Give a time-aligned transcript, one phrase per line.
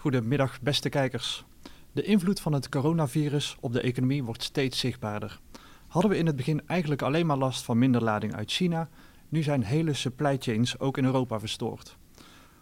[0.00, 1.44] Goedemiddag, beste kijkers.
[1.92, 5.40] De invloed van het coronavirus op de economie wordt steeds zichtbaarder.
[5.86, 8.88] Hadden we in het begin eigenlijk alleen maar last van minder lading uit China,
[9.28, 11.96] nu zijn hele supply chains ook in Europa verstoord.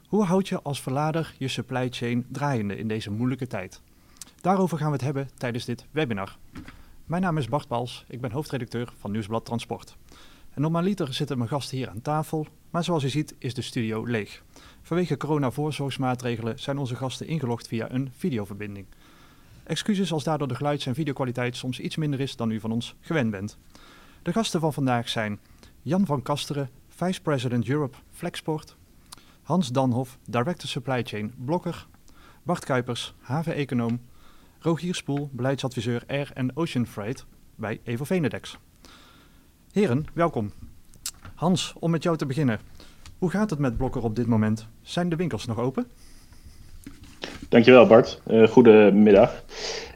[0.06, 3.80] Hoe houd je als verlader je supply chain draaiende in deze moeilijke tijd?
[4.40, 6.36] Daarover gaan we het hebben tijdens dit webinar.
[7.04, 9.96] Mijn naam is Bart Pals, ik ben hoofdredacteur van Nieuwsblad Transport.
[10.50, 14.04] En normaliter zitten mijn gasten hier aan tafel, maar zoals u ziet is de studio
[14.04, 14.42] leeg.
[14.86, 18.86] Vanwege corona-voorzorgsmaatregelen zijn onze gasten ingelogd via een videoverbinding.
[19.64, 22.94] Excuses als daardoor de geluids- en videokwaliteit soms iets minder is dan u van ons
[23.00, 23.58] gewend bent.
[24.22, 25.40] De gasten van vandaag zijn
[25.82, 28.76] Jan van Kasteren, Vice President Europe Flexport,
[29.42, 31.86] Hans Danhof, Director Supply Chain Blokker,
[32.42, 34.00] Bart Kuipers, haven-econoom,
[34.58, 38.58] Rogier Spoel, beleidsadviseur Air Ocean Freight bij Evo Venedex.
[39.72, 40.52] Heren, welkom.
[41.34, 42.60] Hans, om met jou te beginnen.
[43.18, 44.68] Hoe gaat het met Blokker op dit moment?
[44.82, 45.86] Zijn de winkels nog open?
[47.48, 48.20] Dankjewel Bart.
[48.30, 49.42] Uh, goedemiddag.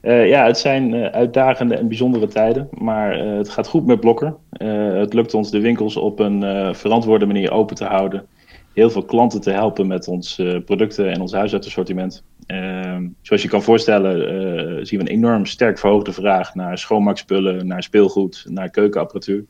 [0.03, 4.35] Uh, ja, het zijn uh, uitdagende en bijzondere tijden, maar het gaat goed met Blokker.
[4.99, 8.27] het lukt ons de winkels op een verantwoorde manier open te houden.
[8.73, 12.23] Heel veel klanten te helpen met onze producten en ons huisartsensortiment.
[13.23, 18.45] zoals je kan voorstellen zien we een enorm sterk verhoogde vraag naar schoonmaakspullen, naar speelgoed,
[18.49, 19.45] naar keukenapparatuur.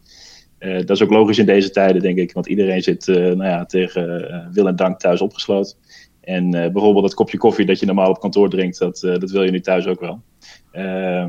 [0.60, 4.48] Dat is ook logisch in deze tijden, denk ik, want iedereen zit nou ja, tegen
[4.52, 5.76] wil en dank thuis opgesloten.
[6.20, 9.50] En bijvoorbeeld dat kopje koffie dat je normaal op kantoor drinkt, dat, dat wil je
[9.50, 10.22] nu thuis ook wel.
[10.72, 11.26] Uh,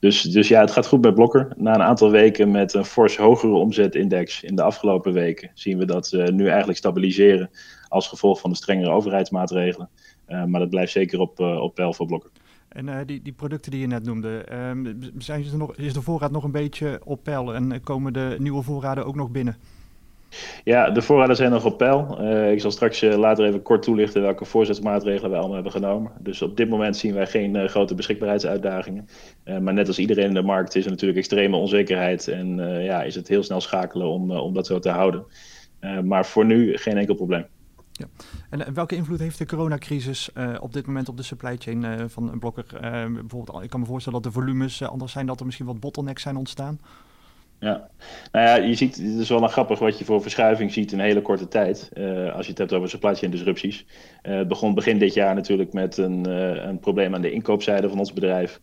[0.00, 1.48] dus, dus ja, het gaat goed met Blokker.
[1.56, 5.84] Na een aantal weken met een fors hogere omzetindex in de afgelopen weken zien we
[5.84, 7.50] dat nu eigenlijk stabiliseren
[7.88, 9.88] als gevolg van de strengere overheidsmaatregelen.
[10.26, 12.30] maar dat blijft zeker op, op peil voor Blokker.
[12.68, 16.30] En die, die producten die je net noemde, ehm, zijn ze nog, is de voorraad
[16.30, 19.56] nog een beetje op peil en komen de nieuwe voorraden ook nog binnen?
[20.64, 22.18] Ja, de voorraden zijn nog op peil.
[22.20, 26.12] Uh, ik zal straks uh, later even kort toelichten welke voorzetsmaatregelen wij allemaal hebben genomen.
[26.18, 29.08] Dus op dit moment zien wij geen grote beschikbaarheidsuitdagingen.
[29.60, 32.28] maar net als iedereen in de markt is er natuurlijk extreme onzekerheid.
[32.28, 35.24] En ja, is het heel snel schakelen om, om dat zo te houden.
[36.04, 37.44] maar voor nu geen enkel probleem.
[37.98, 38.06] Ja.
[38.50, 42.38] En welke invloed heeft de coronacrisis op dit moment op de supply chain van een
[42.38, 42.66] blokker?
[43.12, 46.22] bijvoorbeeld, ik kan me voorstellen dat de volumes anders zijn, dat er misschien wat bottlenecks
[46.22, 46.80] zijn ontstaan.
[47.60, 47.90] Ja,
[48.32, 50.98] nou ja, je ziet, het is wel een grappig wat je voor verschuiving ziet in
[50.98, 51.90] een hele korte tijd.
[51.94, 53.86] Uh, als je het hebt over supply chain disrupties.
[54.22, 57.88] Uh, het begon begin dit jaar natuurlijk met een, uh, een probleem aan de inkoopzijde
[57.88, 58.60] van ons bedrijf.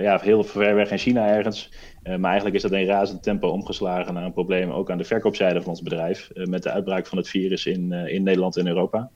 [0.00, 1.72] ja, heel ver weg in China ergens.
[2.02, 5.60] maar eigenlijk is dat in razend tempo omgeslagen naar een probleem ook aan de verkoopzijde
[5.60, 6.30] van ons bedrijf.
[6.34, 9.10] met de uitbraak van het virus in, in Nederland en Europa.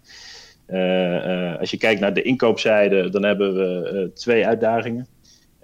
[1.59, 5.06] als je kijkt naar de inkoopzijde, dan hebben we twee uitdagingen.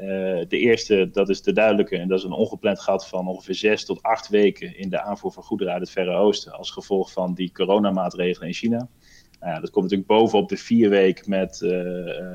[0.00, 0.06] Uh,
[0.48, 3.84] de eerste, dat is de duidelijke, en dat is een ongepland gat van ongeveer zes
[3.84, 7.34] tot acht weken in de aanvoer van goederen uit het Verre Oosten als gevolg van
[7.34, 8.88] die coronamaatregelen in China.
[9.40, 11.70] Nou dat komt natuurlijk bovenop de vier weken met uh,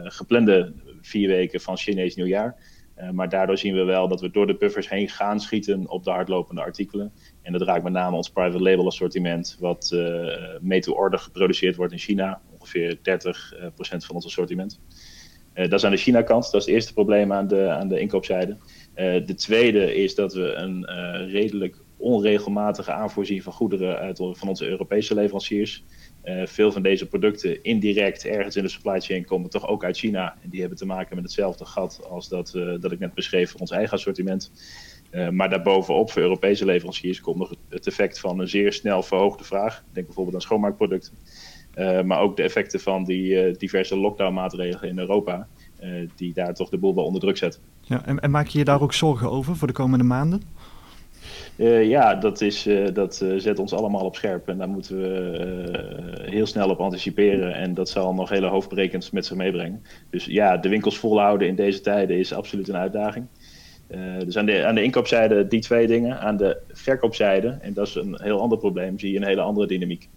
[0.03, 2.55] geplande vier weken van Chinees nieuwjaar.
[2.97, 6.03] Uh, maar daardoor zien we wel dat we door de buffers heen gaan schieten op
[6.03, 7.13] de hardlopende artikelen.
[7.41, 9.95] En dat raakt met name ons private label assortiment, wat
[10.61, 12.41] mee to order geproduceerd wordt in China.
[12.59, 13.01] Ongeveer 30%
[13.79, 14.79] van ons assortiment.
[15.53, 16.43] Uh, dat is aan de China-kant.
[16.51, 18.57] Dat is het eerste probleem aan de, aan de inkoopzijde.
[18.95, 24.17] Uh, de tweede is dat we een uh, redelijk onregelmatige aanvoer zien van goederen uit,
[24.17, 25.83] van onze Europese leveranciers.
[26.45, 30.37] veel van deze producten indirect ergens in de supply chain komen toch ook uit China.
[30.43, 33.59] En die hebben te maken met hetzelfde gat als dat, dat ik net beschreef voor
[33.59, 34.51] ons eigen assortiment.
[35.31, 39.83] maar daarbovenop voor Europese leveranciers komt nog het effect van een zeer snel verhoogde vraag.
[39.91, 41.13] Denk bijvoorbeeld aan schoonmaakproducten.
[41.81, 45.47] Uh, maar ook de effecten van die uh, diverse lockdown-maatregelen in Europa,
[45.83, 47.61] uh, die daar toch de boel wel onder druk zetten.
[47.81, 50.41] Ja, en, en, maak je je daar ook zorgen over voor de komende maanden?
[51.83, 56.69] ja, dat, is, dat zet ons allemaal op scherp en daar moeten we heel snel
[56.69, 57.53] op anticiperen.
[57.53, 59.83] En dat zal nog hele hoofdbrekens met zich meebrengen.
[60.09, 63.25] Dus ja, de winkels volhouden in deze tijden is absoluut een uitdaging.
[64.25, 66.19] dus aan de, aan de inkoopzijde die twee dingen.
[66.19, 69.67] Aan de verkoopzijde, en dat is een heel ander probleem, zie je een hele andere
[69.67, 70.09] dynamiek.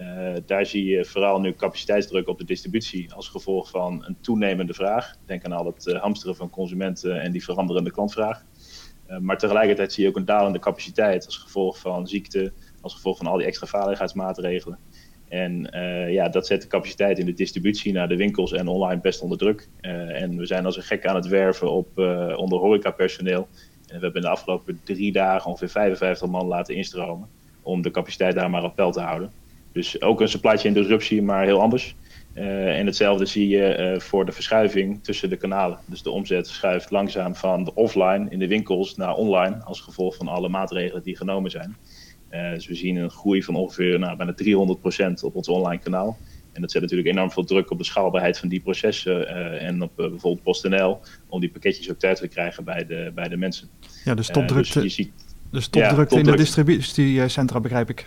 [0.00, 4.74] Uh, daar zie je vooral nu capaciteitsdruk op de distributie als gevolg van een toenemende
[4.74, 5.16] vraag.
[5.26, 8.44] Denk aan al het uh, hamsteren van consumenten en die veranderende klantvraag.
[9.08, 13.16] Uh, maar tegelijkertijd zie je ook een dalende capaciteit als gevolg van ziekte, als gevolg
[13.16, 14.78] van al die extra veiligheidsmaatregelen.
[15.28, 15.68] En
[16.10, 19.38] ja, dat zet de capaciteit in de distributie naar de winkels en online best onder
[19.38, 19.68] druk.
[19.80, 21.98] en we zijn als een gek aan het werven op
[22.36, 23.48] onder horecapersoneel.
[23.86, 27.28] En we hebben in de afgelopen drie dagen ongeveer 55 man laten instromen
[27.62, 29.30] om de capaciteit daar maar op peil te houden.
[29.74, 31.94] Dus ook een supply chain disruptie, maar heel anders.
[32.34, 35.78] Uh, en hetzelfde zie je uh, voor de verschuiving tussen de kanalen.
[35.86, 40.16] Dus de omzet schuift langzaam van de offline in de winkels naar online als gevolg
[40.16, 41.76] van alle maatregelen die genomen zijn.
[42.30, 44.34] Uh, dus we zien een groei van ongeveer nou, bijna
[45.12, 46.18] 300% op ons online kanaal.
[46.52, 49.28] En dat zet natuurlijk enorm veel druk op de schaalbaarheid van die processen
[49.60, 53.36] en op bijvoorbeeld PostNL, om die pakketjes ook thuis te krijgen bij de, bij de
[53.36, 53.68] mensen.
[54.04, 55.12] Ja, dus topdrukte, dus ziet,
[55.50, 58.06] dus topdrukte in de distributiecentra, begrijp ik.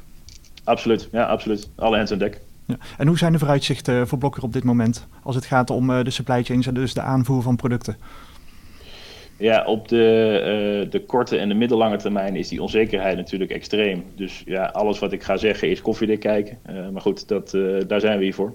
[0.68, 1.70] Absoluut, ja, absoluut.
[1.76, 2.42] Alle hands aan dek.
[2.66, 2.78] Ja.
[2.98, 6.10] En hoe zijn de vooruitzichten voor Blokker op dit moment als het gaat om de
[6.10, 7.98] supply chains en dus de aanvoer van producten?
[9.38, 14.04] Ja, op de, uh, de korte en de middellange termijn is die onzekerheid natuurlijk extreem.
[14.16, 16.58] Dus ja, alles wat ik ga zeggen is koffiedik kijken.
[16.70, 18.54] Uh, maar goed, dat, uh, daar zijn we hier voor.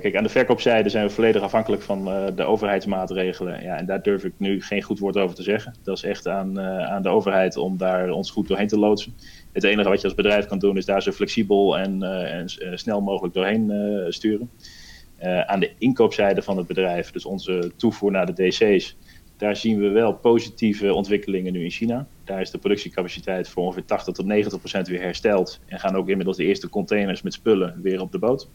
[0.00, 3.62] kijk, aan de verkoopzijde zijn we volledig afhankelijk van de overheidsmaatregelen.
[3.62, 5.74] Ja, en daar durf ik nu geen goed woord over te zeggen.
[5.82, 9.14] Dat is echt aan, aan de overheid om daar ons goed doorheen te loodsen.
[9.52, 13.00] Het enige wat je als bedrijf kan doen is daar zo flexibel en, en snel
[13.00, 13.72] mogelijk doorheen
[14.08, 14.50] sturen.
[15.46, 18.96] aan de inkoopzijde van het bedrijf, dus onze toevoer naar de DC's
[19.42, 22.06] daar zien we wel positieve ontwikkelingen nu in China.
[22.24, 25.60] Daar is de productiecapaciteit voor ongeveer 80 tot 90 procent weer hersteld.
[25.66, 28.50] En gaan ook inmiddels de eerste containers met spullen weer op de boot.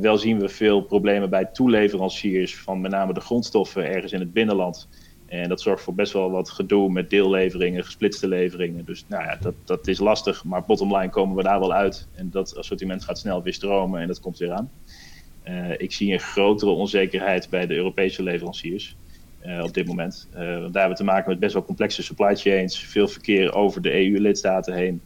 [0.00, 4.32] Wel zien we veel problemen bij toeleveranciers van met name de grondstoffen ergens in het
[4.32, 4.88] binnenland.
[5.30, 8.84] En dat zorgt voor best wel wat gedoe met deelleveringen, gesplitste leveringen.
[8.84, 10.44] Dus nou ja, dat, dat is lastig.
[10.44, 12.08] Maar bottom line komen we daar wel uit.
[12.14, 14.70] En dat assortiment gaat snel weer stromen en dat komt weer aan.
[15.48, 18.96] Uh, ik zie een grotere onzekerheid bij de Europese leveranciers.
[19.46, 20.28] Uh, op dit moment.
[20.32, 23.82] Uh, daar hebben we te maken met best wel complexe supply chains, veel verkeer over
[23.82, 25.00] de EU-lidstaten heen,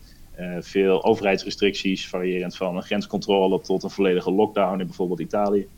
[0.61, 5.69] veel overheidsrestricties, variërend van een grenscontrole tot een volledige lockdown in bijvoorbeeld Italië.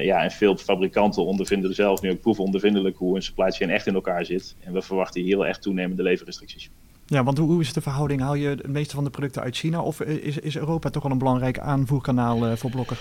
[0.00, 3.94] Ja, en veel fabrikanten ondervinden zelf nu ook proefondervindelijk hoe een supply chain echt in
[3.94, 4.56] elkaar zit.
[4.64, 6.70] En we verwachten hier heel echt toenemende leverrestricties.
[7.06, 8.20] Ja, want hoe is de verhouding?
[8.20, 11.12] Haal je het meeste van de producten uit China of is, is Europa toch wel
[11.12, 12.96] een belangrijk aanvoerkanaal voor blokken?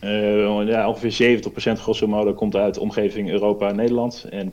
[0.00, 1.40] Uh, ja, ongeveer
[1.76, 4.26] 70% grosso modo komt uit de omgeving Europa en Nederland.
[4.30, 4.52] En 30%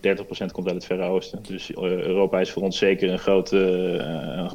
[0.51, 1.39] komt uit het Verre Oosten.
[1.47, 3.57] Dus Europa is voor ons zeker een grote,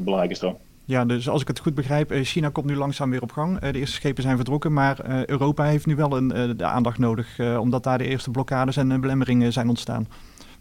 [0.03, 0.59] belangrijke stroom.
[0.89, 3.59] Ja, dus als ik het goed begrijp, China komt nu langzaam weer op gang.
[3.59, 7.83] de eerste schepen zijn vertrokken, maar Europa heeft nu wel een, de aandacht nodig, omdat
[7.83, 10.09] daar de eerste blokkades en belemmeringen zijn ontstaan.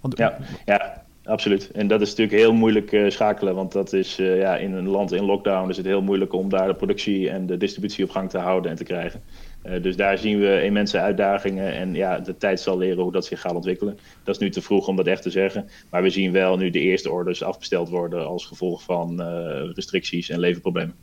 [0.02, 1.72] Want, ja, ja, absoluut.
[1.72, 5.24] En dat is natuurlijk heel moeilijk schakelen, want dat is ja, in een land in
[5.24, 8.38] lockdown is het heel moeilijk om daar de productie en de distributie op gang te
[8.38, 9.22] houden en te krijgen.
[9.68, 11.74] Uh, dus daar zien we immense uitdagingen.
[11.74, 14.00] En ja, de tijd zal leren hoe dat zich gaat ontwikkelen.
[14.24, 15.70] Dat is nu te vroeg om dat echt te zeggen.
[15.90, 19.28] Maar we zien wel nu de eerste orders afbesteld worden als gevolg van uh,
[19.74, 20.96] restricties en leverproblemen.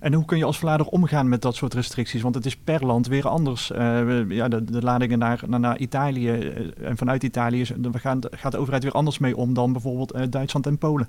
[0.00, 2.22] En hoe kun je als verlader omgaan met dat soort restricties?
[2.22, 3.70] Want het is per land weer anders.
[3.70, 6.30] Uh, ja, de, ladingen naar, naar, naar Italië
[6.82, 10.78] en vanuit Italië gaan, gaat de overheid weer anders mee om dan bijvoorbeeld Duitsland en
[10.78, 11.08] Polen.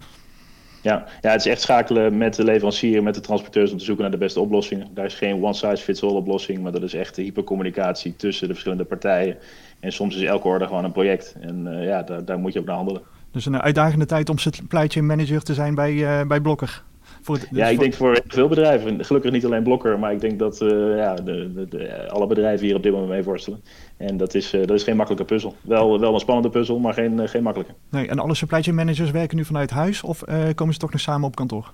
[0.82, 4.04] Ja, ja, het is echt schakelen met de leverancier, met de transporteurs om te zoeken
[4.04, 4.88] naar de beste oplossingen.
[4.94, 9.38] Daar is geen one-size-fits-all oplossing, maar dat is echt de hypercommunicatie tussen de verschillende partijen.
[9.80, 11.36] En soms is elke orde gewoon een project.
[11.42, 13.02] En uh, ja, daar, daar moet je op naar handelen.
[13.32, 16.84] Dus een uitdagende tijd om supply chain manager te zijn bij, uh, bij Blokker.
[17.22, 19.06] Voor het, ja, ik denk voor veel bedrijven.
[19.06, 22.66] Gelukkig niet alleen Blokker, maar ik denk dat uh, ja, de, de, de, alle bedrijven
[22.66, 23.62] hier op dit moment mee worstelen.
[23.98, 25.56] En dat is, uh, dat is geen makkelijke puzzel.
[25.62, 27.74] Wel, wel een spannende puzzel, maar geen, uh, geen makkelijke.
[27.90, 30.24] Nee, en alle supply chain managers werken nu vanuit huis of
[30.56, 31.72] komen ze toch nog samen op kantoor?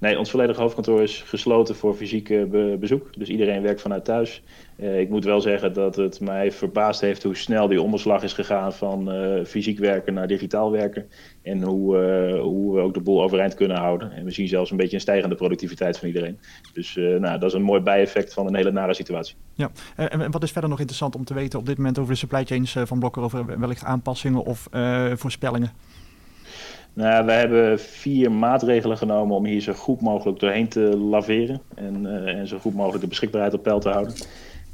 [0.00, 3.18] Nee, ons volledige hoofdkantoor is gesloten voor fysiek be bezoek.
[3.18, 4.42] Dus iedereen werkt vanuit thuis.
[4.76, 8.32] Uh, ik moet wel zeggen dat het mij verbaasd heeft hoe snel die omslag is
[8.32, 11.08] gegaan van uh, fysiek werken naar digitaal werken.
[11.42, 11.96] En hoe,
[12.38, 14.12] hoe we ook de boel overeind kunnen houden.
[14.12, 16.38] En we zien zelfs een beetje een stijgende productiviteit van iedereen.
[16.72, 19.34] Dus nou, dat is een mooi bijeffect van een hele nare situatie.
[19.54, 22.18] Ja, en wat is verder nog interessant om te weten op dit moment over de
[22.18, 24.68] supply chains van Blokker, over wellicht aanpassingen of
[25.14, 25.70] voorspellingen?
[26.94, 31.60] Nou, we hebben vier maatregelen genomen om hier zo goed mogelijk doorheen te laveren.
[31.74, 34.14] En, uh, en zo goed mogelijk de beschikbaarheid op peil te houden.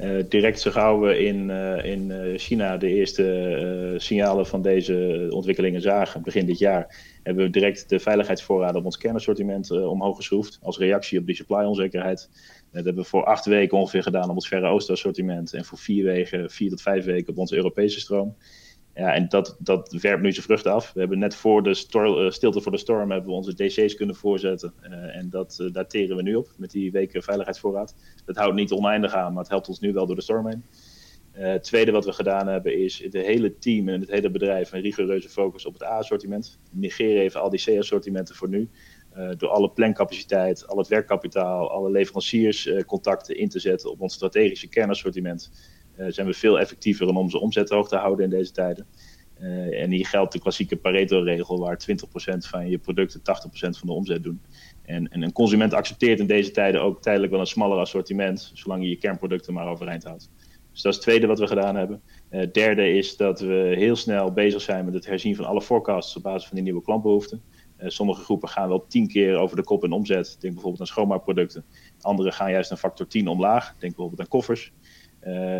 [0.00, 5.80] Uh, direct zo gauw we in, uh, in China de eerste signalen van deze ontwikkelingen
[5.80, 10.58] zagen, begin dit jaar, hebben we direct de veiligheidsvoorraden op ons kernassortiment omhoog geschroefd.
[10.62, 12.28] Als reactie op die supply-onzekerheid.
[12.72, 15.52] Dat hebben we voor acht weken ongeveer gedaan op ons Verre Oosten assortiment.
[15.52, 18.36] En voor vier, weken, vier tot vijf weken op onze Europese stroom.
[18.96, 20.92] Ja, en dat, dat werpt nu zijn vruchten af.
[20.92, 24.16] We hebben net voor de uh, stilte voor de storm hebben we onze DC's kunnen
[24.16, 24.72] voorzetten.
[24.82, 27.94] Uh, en dat uh, dateren we nu op met die weken veiligheidsvoorraad.
[28.24, 30.64] Dat houdt niet oneindig aan, maar het helpt ons nu wel door de storm heen.
[31.32, 34.80] Het tweede wat we gedaan hebben is het hele team en het hele bedrijf een
[34.80, 36.58] rigoureuze focus op het A-assortiment.
[36.70, 38.68] Negeren even al die C-assortimenten voor nu.
[39.36, 45.50] door alle plancapaciteit, al het werkkapitaal, alle leverancierscontacten in te zetten op ons strategische kernassortiment
[46.08, 48.86] zijn we veel effectiever om onze omzet hoog te houden in deze tijden.
[49.40, 53.92] Uh, en hier geldt de klassieke Pareto-regel, waar 20% van je producten 80% van de
[53.92, 54.40] omzet doen.
[54.82, 58.82] En, en, een consument accepteert in deze tijden ook tijdelijk wel een smaller assortiment, zolang
[58.82, 60.30] je je kernproducten maar overeind houdt.
[60.72, 62.02] Dus dat is het tweede wat we gedaan hebben.
[62.30, 66.16] Uh, derde is dat we heel snel bezig zijn met het herzien van alle forecasts
[66.16, 67.42] op basis van die nieuwe klantbehoeften.
[67.78, 70.36] Sommige groepen gaan wel tien keer over de kop in omzet.
[70.40, 71.64] Denk bijvoorbeeld aan schoonmaakproducten.
[72.00, 73.64] andere gaan juist een factor 10 omlaag.
[73.66, 74.72] Denk bijvoorbeeld aan koffers.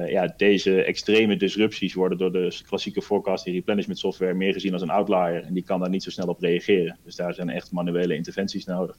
[0.08, 4.90] Ja, deze extreme disrupties worden door de klassieke forecasting replenishment software meer gezien als een
[4.90, 5.44] outlier.
[5.44, 6.98] En die kan daar niet zo snel op reageren.
[7.04, 8.96] Dus daar zijn echt manuele interventies nodig.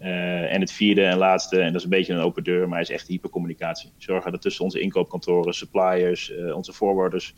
[0.00, 2.80] Uh, en het vierde en laatste, en dat is een beetje een open deur, maar
[2.80, 3.92] is echt hypercommunicatie.
[3.96, 7.34] Zorgen dat tussen onze inkoopkantoren, suppliers, uh, onze forwarders,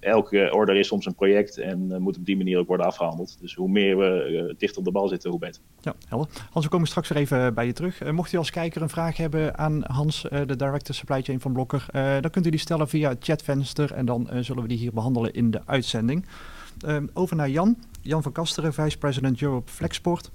[0.00, 3.36] elke order is soms een project en moet op die manier ook worden afgehandeld.
[3.40, 5.62] Dus hoe meer we dicht op de bal zitten, hoe beter.
[5.80, 6.28] Ja, helder.
[6.50, 8.12] Hans, we komen straks weer even bij je terug.
[8.12, 11.86] mocht u als kijker een vraag hebben aan Hans, de Director Supply Chain van Blokker,
[11.92, 15.32] dan kunt u die stellen via het chatvenster en dan zullen we die hier behandelen
[15.32, 16.26] in de uitzending.
[16.86, 17.76] Ehm, over naar Jan.
[18.02, 20.30] Jan van Kasteren, Vice President Europe Flexport.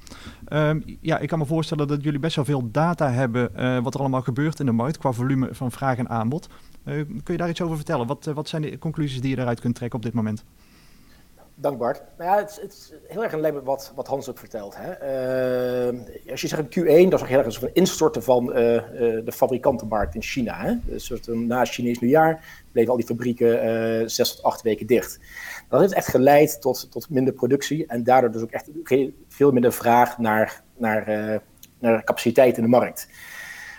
[0.48, 3.52] Um, ja, ik kan me voorstellen dat jullie best wel veel data hebben
[3.84, 6.50] wat er allemaal gebeurt in de markt qua volume van vraag en aanbod.
[6.86, 8.08] Uh, kun je daar iets over vertellen?
[8.08, 10.44] Wat, uh, wat zijn de conclusies die je daaruit kunt trekken op dit moment?
[11.58, 12.02] Dank Bart.
[12.18, 14.76] Nou ja, het, is heel erg in lijn met wat, wat Hans ook vertelt.
[14.78, 15.92] Hè.
[15.92, 16.00] Uh,
[16.32, 18.82] als je zegt een Q1, dat is heel erg een instorten van uh, uh,
[19.26, 20.62] de fabrikantenmarkt in China.
[20.62, 20.74] Hè.
[20.86, 25.20] Dus na Chinees nieuwjaar bleven al die fabrieken zes tot acht weken dicht.
[25.70, 28.70] Dat heeft echt geleid tot, tot minder productie en daardoor dus ook echt
[29.28, 31.42] veel minder vraag naar, naar,
[31.80, 33.08] naar capaciteit in de markt.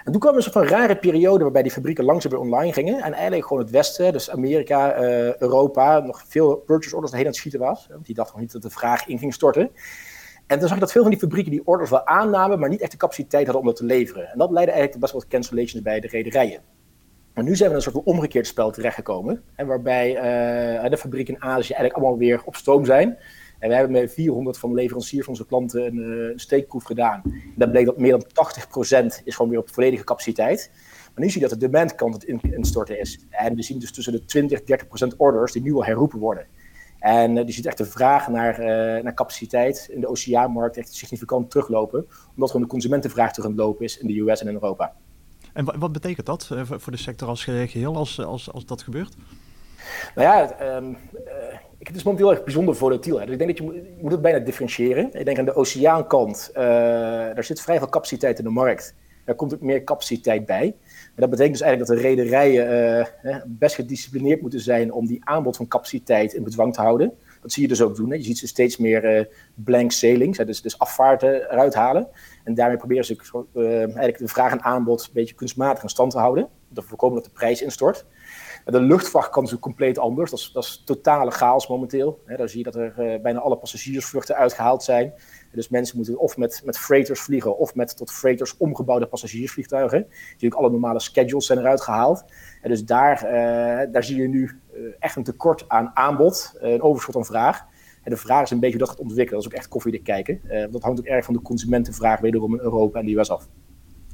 [0.06, 2.72] En toen kwam er een soort van rare periode waarbij die fabrieken langzaam weer online
[2.72, 3.02] gingen.
[3.02, 7.26] En eigenlijk gewoon het Westen, dus Amerika, uh, Europa, nog veel purchase orders heen aan
[7.26, 7.86] het schieten was.
[7.90, 9.70] Want die dachten nog niet dat de vraag in ging storten.
[10.46, 12.80] En toen zag je dat veel van die fabrieken die orders wel aannamen, maar niet
[12.80, 14.28] echt de capaciteit hadden om dat te leveren.
[14.28, 16.60] En dat leidde eigenlijk tot best wel wat cancellations bij de rederijen.
[17.34, 19.42] Maar nu zijn we in een soort van omgekeerd spel terechtgekomen.
[19.54, 23.18] En waarbij uh, de fabrieken in Azië eigenlijk allemaal weer op stoom zijn.
[23.58, 26.84] En we hebben met 400 van de leveranciers van onze klanten een, uh, een steekproef
[26.84, 27.20] gedaan.
[27.24, 30.70] En dat bleek dat meer dan 80% is gewoon weer op volledige capaciteit.
[31.14, 33.26] Maar nu zie je dat de demandkant het instorten is.
[33.30, 36.46] En we zien dus tussen de 20 30% orders die nu al herroepen worden.
[36.98, 40.94] En uh, je ziet echt de vraag naar, uh, naar capaciteit in de oceaanmarkt echt
[40.94, 42.06] significant teruglopen.
[42.34, 44.94] Omdat gewoon de consumentenvraag terug aan het lopen is in de US en in Europa.
[45.52, 49.16] En wat betekent dat voor de sector als geheel als, als, als dat gebeurt?
[50.14, 50.96] Nou ja, um,
[51.86, 53.16] het is momenteel echt bijzonder volatiel.
[53.16, 55.10] Dus ik denk dat je je moet het bijna differentiëren.
[55.12, 56.62] Ik denk aan de oceaankant, uh,
[57.34, 58.94] daar zit vrij veel capaciteit in de markt.
[59.24, 60.64] Daar komt ook meer capaciteit bij.
[60.64, 65.24] En dat betekent dus eigenlijk dat de rederijen uh, best gedisciplineerd moeten zijn om die
[65.24, 67.12] aanbod van capaciteit in bedwang te houden.
[67.42, 68.10] Dat zie je dus ook doen.
[68.10, 68.16] Hè.
[68.16, 69.24] Je ziet ze steeds meer uh,
[69.54, 72.08] blank sailings, hè, dus, dus afvaarten eruit halen.
[72.44, 73.16] En daarmee proberen ze
[73.52, 76.44] eigenlijk de vraag en aanbod een beetje kunstmatig in stand te houden.
[76.44, 78.04] Om te voorkomen dat de prijs instort.
[78.72, 80.30] De luchtvaart kan natuurlijk compleet anders.
[80.30, 82.22] Dat is, dat is totale chaos momenteel.
[82.24, 85.12] He, daar zie je dat er uh, bijna alle passagiersvluchten uitgehaald zijn.
[85.52, 90.06] Dus mensen moeten of met, met freighters vliegen of met tot freighters omgebouwde passagiersvliegtuigen.
[90.30, 92.24] Natuurlijk alle normale schedules zijn eruit gehaald.
[92.62, 96.82] En dus daar, uh, daar zie je nu uh, echt een tekort aan aanbod, een
[96.82, 97.64] overschot aan vraag.
[98.02, 99.42] En de vraag is een beetje hoe dat gaat ontwikkelen.
[99.42, 100.40] Dat is ook echt koffiedik kijken.
[100.70, 103.48] dat hangt ook erg van de consumentenvraag wederom in Europa en de US af.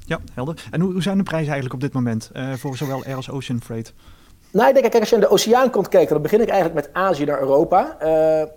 [0.07, 0.69] Ja, helder.
[0.71, 3.61] En hoe, hoe zijn de prijzen eigenlijk op dit moment voor zowel air als ocean
[3.61, 3.95] freight?
[4.53, 6.95] Nou, ik denk, kijk, als je aan de oceaankant kijkt, dan begin ik eigenlijk met
[6.95, 7.97] Azië naar Europa.
[8.01, 8.07] Uh,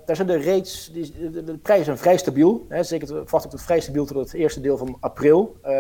[0.06, 2.66] daar zijn de rates, die, de, prijzen zijn vrij stabiel.
[2.70, 5.58] Hè, zeker vast op het vrij stabiel tot het eerste deel van april.
[5.64, 5.72] Uh,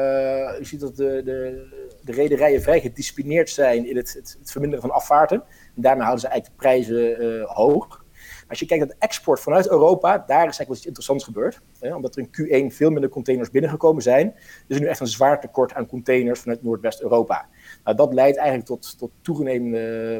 [0.60, 1.68] je ziet dat de, de,
[2.02, 5.44] de rederijen vrij gedisciplineerd zijn in het, het, verminderen van afvaarten.
[5.76, 8.04] En daarmee houden ze eigenlijk de prijzen uh, hoog.
[8.48, 11.62] Als je kijkt naar de export vanuit Europa, daar is eigenlijk iets interessants gebeurd.
[11.80, 14.34] Hè, omdat er in Q1 veel minder containers binnengekomen zijn.
[14.68, 17.48] Dus er nu echt een zwaar tekort aan containers vanuit Noordwest-Europa.
[17.86, 19.12] Nou, dat leidt eigenlijk tot, tot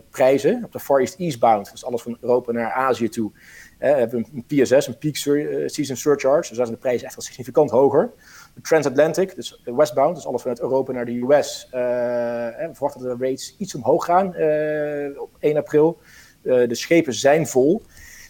[0.10, 1.72] prijzen op de Far East Eastbound.
[1.72, 3.32] Dus alles van Europa naar Azië toe.
[3.80, 6.40] we hebben een PSS, een Peak Season Surcharge.
[6.40, 8.12] Dus daar zijn de prijzen echt wel significant hoger.
[8.56, 11.66] De Transatlantic, dus westbound, dus alles vanuit Europa naar de US.
[11.66, 16.00] Uh, we verwachten dat de rates iets omhoog gaan uh, op 1 april.
[16.42, 17.84] De schepen zijn vol.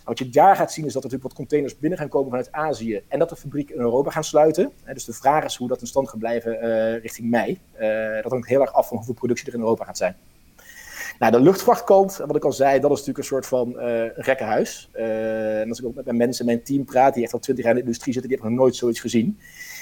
[0.05, 2.51] Wat je daar gaat zien is dat er natuurlijk wat containers binnen gaan komen vanuit
[2.51, 4.71] Azië en dat de fabrieken in Europa gaan sluiten.
[4.93, 7.59] Dus de vraag is hoe dat in stand gaat blijven uh, richting mei.
[7.79, 10.15] Uh, dat hangt heel erg af van hoeveel productie er in Europa gaat zijn.
[11.19, 14.89] Nou, de luchtvachtkant, wat ik al zei, dat is natuurlijk een soort van uh, rekkenhuis.
[14.93, 17.73] en als ik ook met mijn mensen mijn team praat, die echt al twintig jaar
[17.73, 19.37] in de industrie zitten, die hebben nog nooit zoiets gezien.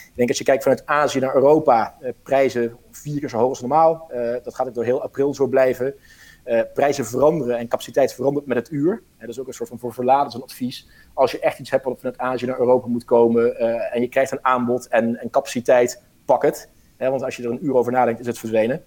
[0.07, 3.59] Ik denk als je kijkt vanuit Azië naar Europa, prijzen vier keer zo hoog als
[3.59, 4.11] normaal.
[4.43, 5.95] dat gaat ook door heel april zo blijven.
[6.45, 9.03] Uh, prijzen veranderen en capaciteit verandert met het uur.
[9.19, 10.89] dat is ook een soort van voor verladers een advies.
[11.13, 14.07] Als je echt iets hebt wat vanuit Azië naar Europa moet komen uh, en je
[14.07, 16.69] krijgt een aanbod en, capaciteit, pak het.
[16.97, 18.83] want als je er een uur over nadenkt, is het verdwenen.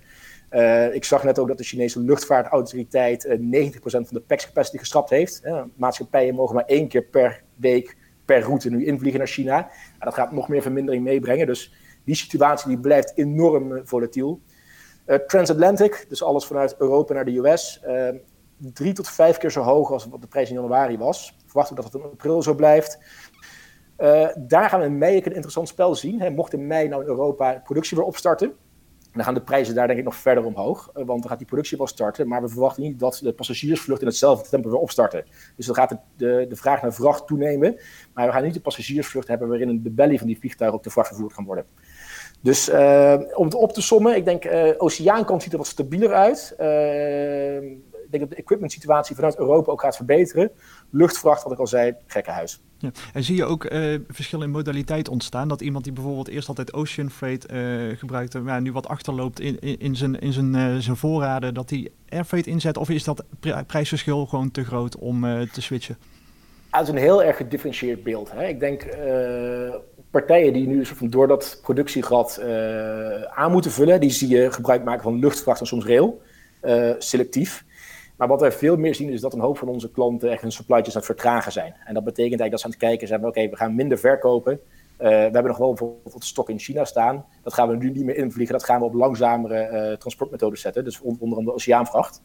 [0.50, 3.38] Uh, ik zag net ook dat de Chinese luchtvaartautoriteit 90%
[3.80, 5.42] van de PAX capacity geschrapt heeft.
[5.76, 9.70] maatschappijen mogen maar één keer per week per route nu invliegen naar China.
[9.98, 11.46] Dat gaat nog meer vermindering meebrengen.
[11.46, 14.40] Dus die situatie die blijft enorm volatiel.
[15.06, 18.08] Uh, transatlantic, dus alles vanuit Europa naar de US, uh,
[18.56, 21.36] drie tot vijf keer zo hoog als wat de prijs in januari was.
[21.46, 22.98] Verwachten we dat het in april zo blijft.
[23.98, 26.20] Uh, daar gaan we in mei een interessant spel zien.
[26.20, 26.30] Hè.
[26.30, 28.54] Mocht in mei nou in Europa productie weer opstarten,
[29.16, 31.76] dan gaan de prijzen daar denk ik nog verder omhoog, want dan gaat die productie
[31.78, 35.24] wel starten, maar we verwachten niet dat de passagiersvlucht in hetzelfde tempo weer opstarten.
[35.56, 37.76] Dus dan gaat de, de, vraag naar vracht toenemen,
[38.14, 40.84] maar we gaan niet de passagiersvlucht hebben waarin in de belly van die vliegtuigen ook
[40.84, 41.66] de vracht vervoerd kan worden.
[42.46, 46.12] Dus uh, om het op te sommen, ik denk uh, oceaankant ziet er wat stabieler
[46.12, 46.54] uit.
[46.60, 47.62] Uh,
[47.92, 50.50] ik denk dat de equipment situatie vanuit Europa ook gaat verbeteren.
[50.90, 52.62] Luchtvracht, wat ik al zei, gekke huis.
[52.78, 52.90] Ja.
[53.12, 55.48] En zie je ook uh, verschillen in modaliteit ontstaan?
[55.48, 59.58] Dat iemand die bijvoorbeeld eerst altijd ocean freight uh, gebruikte, maar nu wat achterloopt in,
[59.58, 62.76] in, in zijn, in zijn, uh, zijn voorraden, dat die air freight inzet?
[62.76, 63.24] Of is dat
[63.66, 65.20] prijsverschil gewoon te groot om
[65.52, 65.96] te switchen?
[66.70, 68.30] Ja, het is een heel erg gedifferentieerd beeld.
[68.32, 68.46] Hè?
[68.46, 68.82] Ik denk
[70.18, 72.40] partijen die nu van door dat productiegat
[73.34, 76.20] aan moeten vullen, die zie je gebruik maken van luchtvracht en soms rail,
[76.98, 77.64] selectief.
[78.16, 80.52] Maar wat wij veel meer zien is dat een hoop van onze klanten echt hun
[80.52, 81.74] supply chains aan het vertragen zijn.
[81.84, 84.52] En dat betekent eigenlijk dat ze aan het kijken zijn, oké, we gaan minder verkopen.
[84.52, 87.24] Uh, we hebben nog wel bijvoorbeeld stok in China staan.
[87.42, 88.58] Dat gaan we nu niet meer invliegen.
[88.58, 90.84] Dat gaan we op langzamere uh, transportmethodes zetten.
[90.84, 92.22] Dus onder andere oceaanvracht.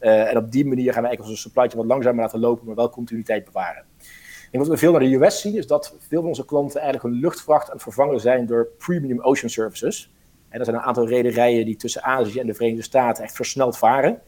[0.00, 2.74] Uh, en op die manier gaan we eigenlijk onze supply wat langzamer laten lopen, maar
[2.74, 3.84] wel continuïteit bewaren.
[4.54, 7.14] En wat we veel naar de US zien, is dat veel van onze klanten eigenlijk
[7.14, 10.12] hun luchtvracht aan het vervangen zijn door premium ocean services.
[10.48, 13.78] En dat zijn een aantal rederijen die tussen Azië en de Verenigde Staten echt versneld
[13.78, 14.20] varen.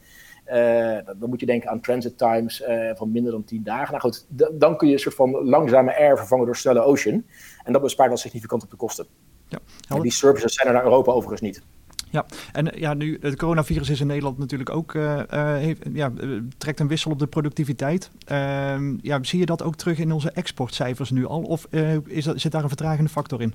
[0.47, 3.87] Uh, dan moet je denken aan transit times uh, van minder dan 10 dagen.
[3.87, 4.25] Nou goed,
[4.59, 7.25] dan kun je een soort van langzame air vervangen door snelle ocean.
[7.63, 9.07] En dat bespaart wel significant op de kosten.
[9.47, 11.61] Ja, en die services zijn er naar Europa overigens niet.
[12.09, 15.21] Ja, en ja, nu het coronavirus is in Nederland natuurlijk ook, uh,
[15.55, 16.11] heeft, ja,
[16.57, 18.11] trekt een wissel op de productiviteit.
[18.25, 21.41] Ehm, ja, zie je dat ook terug in onze exportcijfers nu al?
[21.41, 21.67] Of
[22.05, 23.53] is dat, zit daar een vertragende factor in?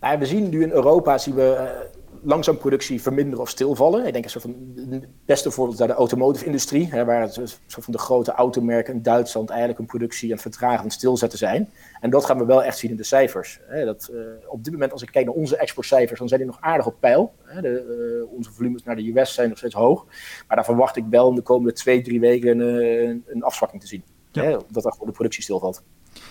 [0.00, 1.82] Nou, we zien nu in Europa, zien we
[2.24, 4.06] langzaam productie verminderen of stilvallen.
[4.06, 4.54] Ik denk een soort van
[4.90, 9.02] het beste voorbeeld is de automotive-industrie, hè, waar het soort van de grote automerken in
[9.02, 11.70] Duitsland eigenlijk een productie aan het vertragen en stilzetten zijn.
[12.00, 13.60] En dat gaan we wel echt zien in de cijfers.
[13.66, 16.50] Hè, dat, uh, op dit moment, als ik kijk naar onze exportcijfers, dan zijn die
[16.50, 17.34] nog aardig op peil.
[17.42, 20.06] Hè, de, uh, onze volumes naar de US zijn nog steeds hoog.
[20.48, 23.88] Maar daar verwacht ik wel in de komende twee, drie weken een, een afzwakking te
[23.88, 24.04] zien.
[24.32, 24.42] Ja.
[24.42, 25.82] Hè, dat er gewoon de productie stilvalt.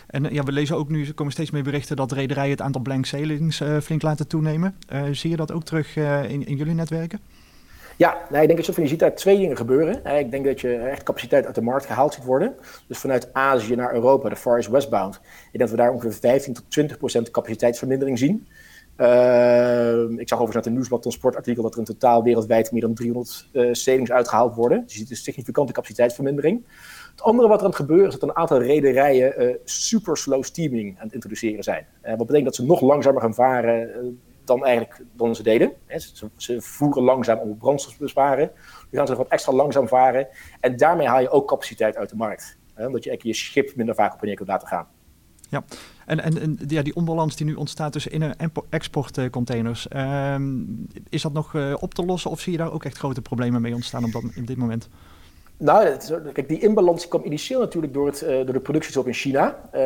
[0.08, 2.82] En ja, we lezen ook nu, er komen steeds meer berichten dat rederijen het aantal
[2.82, 4.76] blank sailings uh, flink laten toenemen.
[4.94, 7.20] Uh, zie je dat ook terug in, in jullie netwerken?
[7.98, 10.18] Ja, nee, ik denk dat je ziet daar twee dingen gebeuren.
[10.18, 12.56] Ik denk dat je echt capaciteit uit de markt gehaald ziet worden.
[12.88, 15.16] Dus vanuit Azië naar Europa, de Far East Westbound.
[15.16, 18.48] Ik denk dat we daar ongeveer 15 tot 20 procent capaciteitsvermindering zien.
[18.98, 22.94] Uh, ik zag overigens uit een nieuwsblad transportartikel dat er in totaal wereldwijd meer dan
[22.94, 24.84] 300 uh, sailings uitgehaald worden.
[24.84, 26.66] Dus je ziet een significante capaciteitsvermindering.
[27.12, 30.44] Het andere wat er aan het gebeuren is dat een aantal rederijen uh, super slow
[30.44, 31.86] steaming aan het introduceren zijn.
[32.04, 35.74] Uh, wat betekent dat ze nog langzamer gaan varen dan eigenlijk dan ze deden.
[35.88, 38.52] Ze, ze, voeren langzaam om brandstof te besparen.
[38.90, 40.28] Nu gaan ze wat extra langzaam varen.
[40.60, 42.58] En daarmee haal je ook capaciteit uit de markt.
[42.78, 44.88] omdat je je schip minder vaak op en neer kunt laten gaan.
[45.50, 45.64] Ja,
[46.06, 50.62] en, en, ja, die onbalans die nu ontstaat tussen in- en exportcontainers, ehm,
[51.10, 53.74] is dat nog op te lossen of zie je daar ook echt grote problemen mee
[53.74, 54.90] ontstaan op, dat, dit moment?
[55.58, 55.98] Nou,
[56.34, 58.60] kijk, die inbalans kwam initieel natuurlijk door, het, uh, door de
[59.06, 59.70] in China.
[59.74, 59.80] Uh,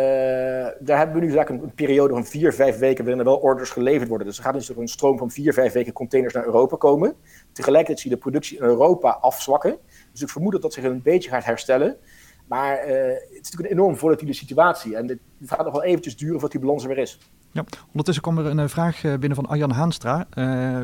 [0.80, 3.70] daar hebben we nu een, een, periode van vier, vijf weken waarin er wel orders
[3.70, 4.28] geleverd worden.
[4.28, 7.16] Dus er gaat dus een stroom van vier, vijf weken containers naar Europa komen.
[7.52, 9.78] Tegelijkertijd zie je de productie in Europa afzwakken.
[10.12, 11.98] Dus ik vermoed dat dat zich een beetje gaat herstellen.
[12.48, 14.96] Maar uh, het is natuurlijk een enorm volatiele situatie.
[14.96, 17.20] En het gaat nog wel eventjes duren voordat die balans er weer is.
[17.52, 20.28] Ja, ondertussen kwam er een vraag binnen van Arjan Haanstra,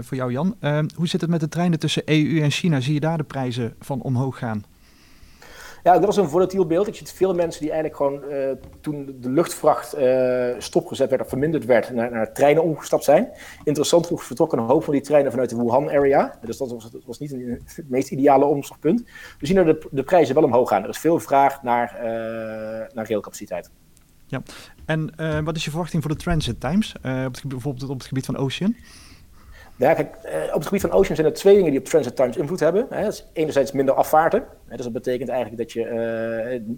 [0.02, 0.56] voor jou Jan.
[0.95, 2.80] Hoe zit het met de treinen tussen EU en China?
[2.80, 4.63] Zie je daar de prijzen van omhoog gaan?
[5.84, 6.88] Ja, dat was een volatiel beeld.
[6.88, 11.30] Ik zie veel mensen die eigenlijk gewoon uh, toen de luchtvracht uh, stopgezet werd of
[11.30, 13.30] verminderd werd, naar, naar treinen omgestapt zijn.
[13.63, 16.39] Interessant genoeg vertrokken een hoop van die treinen vanuit de Wuhan-area.
[16.41, 19.04] Dus dat was, dat was niet het meest ideale omslagpunt.
[19.39, 20.84] We zien er de, de prijzen wel omhoog gaan.
[20.84, 22.04] Er is veel vraag naar, uh,
[22.93, 23.69] naar railcapaciteit.
[24.26, 24.41] Ja,
[24.86, 26.96] en wat is je verwachting voor de transit times?
[26.96, 28.76] op het, bijvoorbeeld op het gebied van Ocean?
[29.84, 30.15] Ja, kijk,
[30.48, 32.88] op het gebied van Ocean zijn er twee dingen die op transit times invloed hebben.
[32.89, 33.10] Hè.
[33.34, 34.43] Enerzijds minder afvaarten.
[34.67, 36.76] Hè, dus dat betekent eigenlijk dat je uh,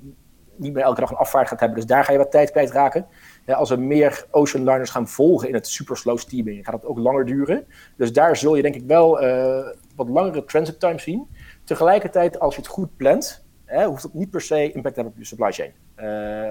[0.56, 1.78] niet meer elke dag een afvaart gaat hebben.
[1.78, 3.06] Dus daar ga je wat tijd kwijtraken.
[3.46, 6.90] Ja, als er meer ocean liners gaan volgen in het super slow steaming, gaat dat
[6.90, 7.66] ook langer duren.
[7.98, 11.28] Dus daar zul je denk ik wel uh, wat langere transit times zien.
[11.64, 15.14] Tegelijkertijd, als je het goed plant, hè, hoeft dat niet per se impact te hebben
[15.14, 15.72] op je supply chain.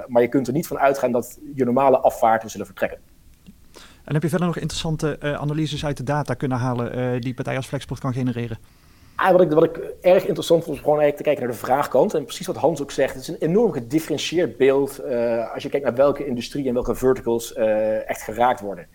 [0.06, 2.98] Maar je kunt er niet van uitgaan dat je normale afvaarten zullen vertrekken.
[4.04, 7.34] En heb je verder nog interessante uh, analyses uit de data kunnen halen uh, die
[7.34, 8.58] partij als Flexport kan genereren?
[9.16, 11.58] Ah, wat, ik, wat ik erg interessant vond, is gewoon eigenlijk te kijken naar de
[11.58, 12.14] vraagkant.
[12.14, 15.68] En precies wat Hans ook zegt, het is een enorm gedifferentieerd beeld uh, als je
[15.68, 18.86] kijkt naar welke industrie en welke verticals echt geraakt worden.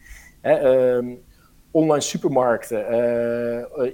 [0.41, 1.22] Hè, um,
[1.72, 2.86] online supermarkten,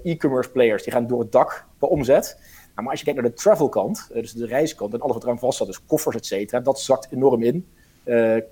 [0.03, 2.37] e-commerce players, die gaan door het dak per omzet.
[2.39, 5.39] Nou, maar als je kijkt naar de travelkant, dus de reiskant en alles wat eraan
[5.39, 7.67] vast staat, dus koffers, et cetera, dat zakt enorm in.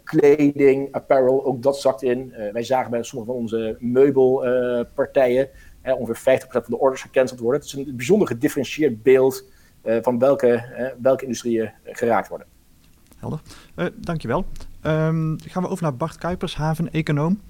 [0.03, 2.33] Kleding, apparel, ook dat zakt in.
[2.51, 5.49] wij zagen bij sommige van onze meubelpartijen
[5.83, 7.61] ongeveer 50% van de orders gecanceld worden.
[7.61, 9.45] Het is een bijzonder gedifferentieerd beeld
[9.83, 10.63] van welke,
[11.01, 12.47] welke industrieën geraakt worden.
[13.17, 13.39] Helder.
[13.95, 14.45] dankjewel.
[14.85, 17.41] Um, gaan we over naar Bart Kuipers, haven-econoom.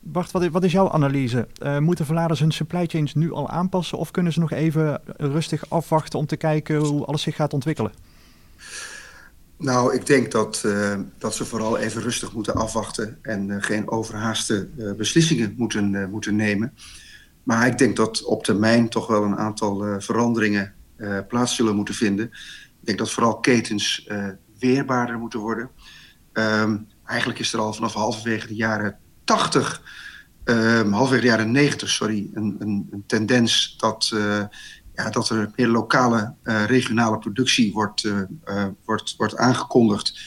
[0.00, 1.48] Bart, wat is, wat is, jouw analyse?
[1.78, 6.18] Moeten verladers hun supply chains nu al aanpassen of kunnen ze nog even rustig afwachten
[6.18, 7.92] om te kijken hoe alles zich gaat ontwikkelen?
[9.58, 14.68] Nou, ik denk dat, uh, dat ze vooral even rustig moeten afwachten en geen overhaaste
[14.96, 16.74] beslissingen moeten, moeten nemen.
[17.42, 20.74] Maar ik denk dat op termijn toch wel een aantal veranderingen
[21.28, 22.24] plaats zullen moeten vinden.
[22.80, 24.08] Ik denk dat vooral ketens
[24.58, 25.70] weerbaarder moeten worden.
[26.32, 29.82] Um, eigenlijk is er al vanaf halverwege de jaren 80,
[30.44, 34.14] um, ehm, halverwege de jaren 90, sorry, een, een, een tendens dat,
[34.96, 40.18] ja, dat er meer lokale, uh, regionale productie wordt, uh, wordt, wordt aangekondigd.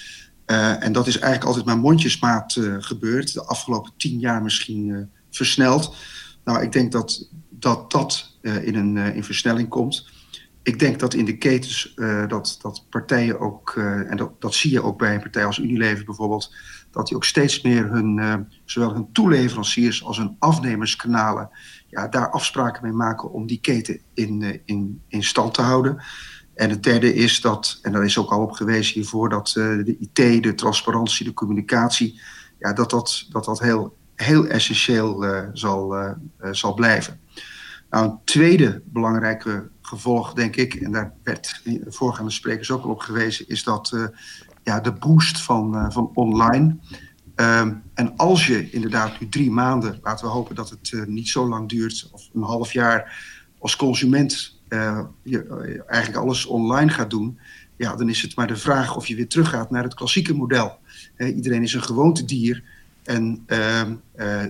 [0.79, 3.33] en dat is eigenlijk altijd maar mondjesmaat gebeurd.
[3.33, 5.95] De afgelopen tien jaar misschien versneld.
[6.43, 10.17] Nou, ik denk dat dat, dat in een in versnelling komt
[10.63, 11.93] ik denk dat in de ketens
[12.27, 13.73] dat, dat partijen ook,
[14.07, 16.53] en dat, dat zie je ook bij een partij als Unilever bijvoorbeeld,
[16.91, 21.49] dat die ook steeds meer hun, uh, zowel hun toeleveranciers als hun afnemerskanalen,
[21.87, 26.03] ja, daar afspraken mee maken om die keten in, in, in stand te houden.
[26.55, 29.97] En het derde is dat, en daar is ook al op gewezen hiervoor, dat de
[29.99, 32.21] IT, de transparantie, de communicatie,
[32.59, 36.15] ja, dat dat, dat, dat heel, heel essentieel zal,
[36.51, 37.19] zal blijven.
[37.89, 42.89] Nou, een tweede belangrijke gevolg, denk ik, en daar werd de voorgaande sprekers ook al
[42.89, 44.11] op gewezen, is dat
[44.63, 46.77] ja, de boost van, uh, van online.
[47.35, 47.61] Uh,
[47.93, 51.47] en als je inderdaad nu drie maanden, laten we hopen dat het uh, niet zo
[51.47, 53.23] lang duurt, of een half jaar,
[53.59, 54.57] als consument
[55.23, 57.39] je eigenlijk alles online gaat doen,
[57.75, 60.79] ja, dan is het maar de vraag of je weer teruggaat naar het klassieke model.
[61.17, 62.63] iedereen is een gewoontedier.
[63.03, 63.81] En uh,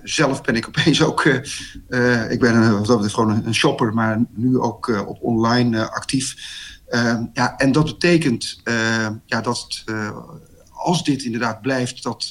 [0.03, 1.25] zelf ben ik opeens ook,
[2.29, 6.35] ik ben een, gewoon een shopper, maar nu ook op online actief.
[6.89, 8.61] Ehm, ja, en dat betekent
[9.25, 9.83] ja, dat
[10.71, 12.27] als dit inderdaad blijft, dat,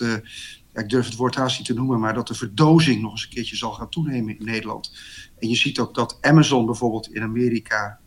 [0.73, 3.23] ja, ik durf het woord haast niet te noemen, maar dat de verdozing nog eens
[3.23, 4.93] een keertje zal gaan toenemen in Nederland.
[5.39, 7.99] En je ziet ook dat Amazon bijvoorbeeld in Amerika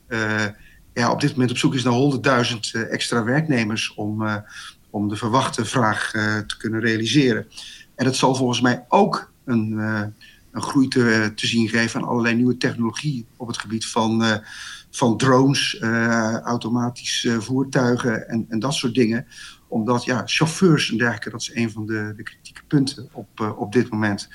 [0.93, 4.43] ja, op dit moment op zoek is naar 100.000 extra werknemers om,
[4.89, 6.11] om de verwachte vraag
[6.47, 7.47] te kunnen realiseren.
[7.95, 9.71] En dat zal volgens mij ook een,
[10.51, 14.41] een groei te, zien geven aan allerlei nieuwe technologie op het gebied van,
[14.91, 19.27] van drones, uh, automatische voertuigen en, en dat soort dingen.
[19.67, 23.73] Omdat ja, chauffeurs en dergelijke, dat is een van de, de kritieke punten op, op
[23.73, 24.29] dit moment.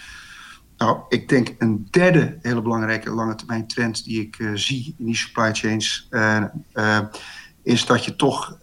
[0.77, 5.17] Nou, ik denk een derde hele belangrijke lange termijn trend die ik zie in die
[5.17, 6.09] supply chains,
[7.63, 8.59] is dat je toch,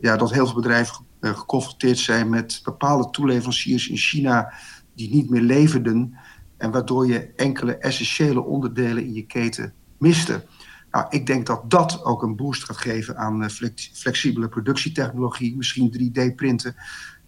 [0.00, 4.52] ja, dat heel veel bedrijven eh, geconfronteerd zijn met bepaalde toeleveranciers in China
[4.94, 6.18] die niet meer leverden.
[6.56, 10.44] En waardoor je enkele essentiële onderdelen in je keten miste.
[10.94, 13.48] Nou, ik denk dat dat ook een boost gaat geven aan eh,
[13.92, 16.76] flexibele productietechnologie, misschien 3D-printen.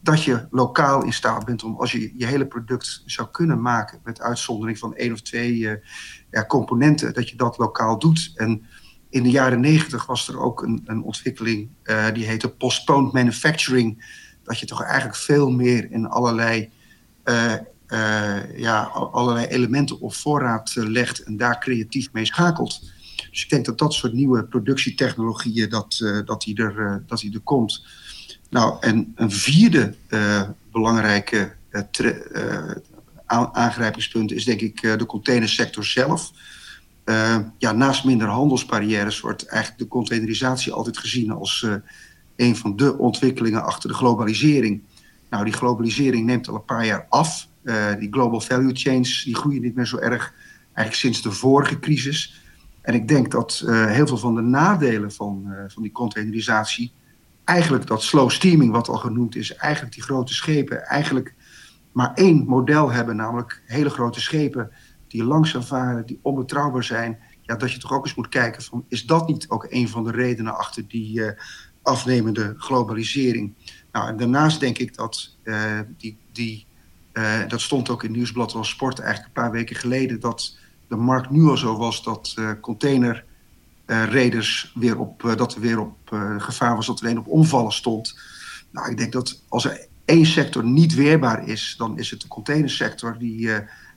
[0.00, 4.00] Dat je lokaal in staat bent om, als je je hele product zou kunnen maken,
[4.05, 5.72] met uitzondering van één of twee uh,
[6.31, 8.33] ja, componenten, dat je dat lokaal doet.
[8.35, 8.66] En
[9.09, 14.05] in de jaren negentig was er ook een, een ontwikkeling uh, die heette postponed manufacturing.
[14.42, 16.70] Dat je toch eigenlijk veel meer in allerlei,
[18.57, 22.94] ja, allerlei elementen op voorraad legt en daar creatief mee schakelt.
[23.37, 27.40] Dus ik denk dat dat soort nieuwe productietechnologieën, dat, dat, die er, dat die er
[27.40, 27.87] komt.
[28.51, 29.94] Nou, en een vierde
[30.72, 31.53] belangrijke
[33.27, 36.33] aangrijpingspunt is denk ik de containersector zelf.
[37.59, 41.66] Ja, naast minder handelsbarrières wordt eigenlijk de containerisatie altijd gezien als
[42.37, 44.83] een van de ontwikkelingen achter de globalisering.
[45.31, 47.49] Nou, die globalisering neemt al een paar jaar af.
[47.99, 50.33] Die global value chains die groeien niet meer zo erg,
[50.64, 52.44] eigenlijk sinds de vorige crisis.
[52.87, 56.92] En ik denk dat heel veel van de nadelen van, van die containerisatie,
[57.44, 61.35] eigenlijk dat slow steaming wat al genoemd is, eigenlijk die grote schepen, eigenlijk
[61.92, 64.70] maar één model hebben, namelijk hele grote schepen
[65.09, 67.18] die langzaam varen, die onbetrouwbaar zijn.
[67.42, 70.05] Ja, dat je toch ook eens moet kijken van, is dat niet ook een van
[70.05, 71.31] de redenen achter die uh,
[71.83, 73.55] afnemende globalisering?
[73.92, 75.37] Nou, en daarnaast denk ik dat
[75.96, 76.66] die, die
[77.49, 80.57] dat stond ook in Nieuwsblad van Sport eigenlijk een paar weken geleden, dat
[80.88, 85.96] de markt nu al zo was dat containerreders weer op, dat er weer op
[86.38, 88.18] gevaar was dat er een op omvallen stond.
[88.70, 92.29] Nou, ik denk dat als er één sector niet weerbaar is, dan is het de
[92.29, 93.51] containersector die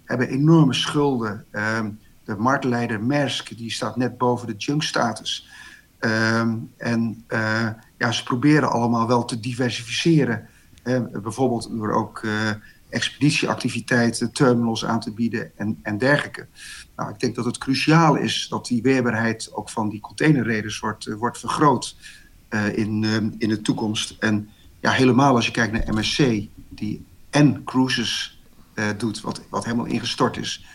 [0.06, 1.46] hebben enorme schulden.
[1.52, 5.48] Um, de marktleider Maersk die staat net boven de junk-status.
[6.00, 10.48] Um, en uh, ja, ze proberen allemaal wel te diversificeren.
[11.12, 12.22] bijvoorbeeld door ook
[12.90, 16.48] expeditieactiviteiten, terminals aan te bieden en, en dergelijke.
[16.96, 21.06] Nou, ik denk dat het cruciaal is dat die weerbaarheid ook van die containerreders wordt,
[21.06, 21.96] wordt vergroot
[22.74, 23.04] in,
[23.38, 24.16] in de toekomst.
[24.20, 24.50] En
[24.80, 28.42] ja, helemaal als je kijkt naar MSC, die en cruises
[28.98, 30.66] doet, wat, wat helemaal ingestort is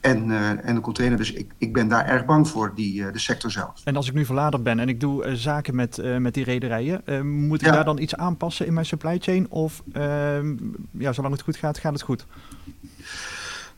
[0.00, 1.18] en, uh, en de container.
[1.18, 3.80] Dus ik, ik ben daar erg bang voor, die, uh, de sector zelf.
[3.84, 7.02] En als ik nu verlader ben en ik doe uh, zaken met, met die rederijen,
[7.46, 7.72] moet ik ja.
[7.72, 9.50] daar dan iets aanpassen in mijn supply chain?
[9.50, 10.54] Of ehm,
[10.90, 12.26] ja, zolang het goed gaat, gaat het goed?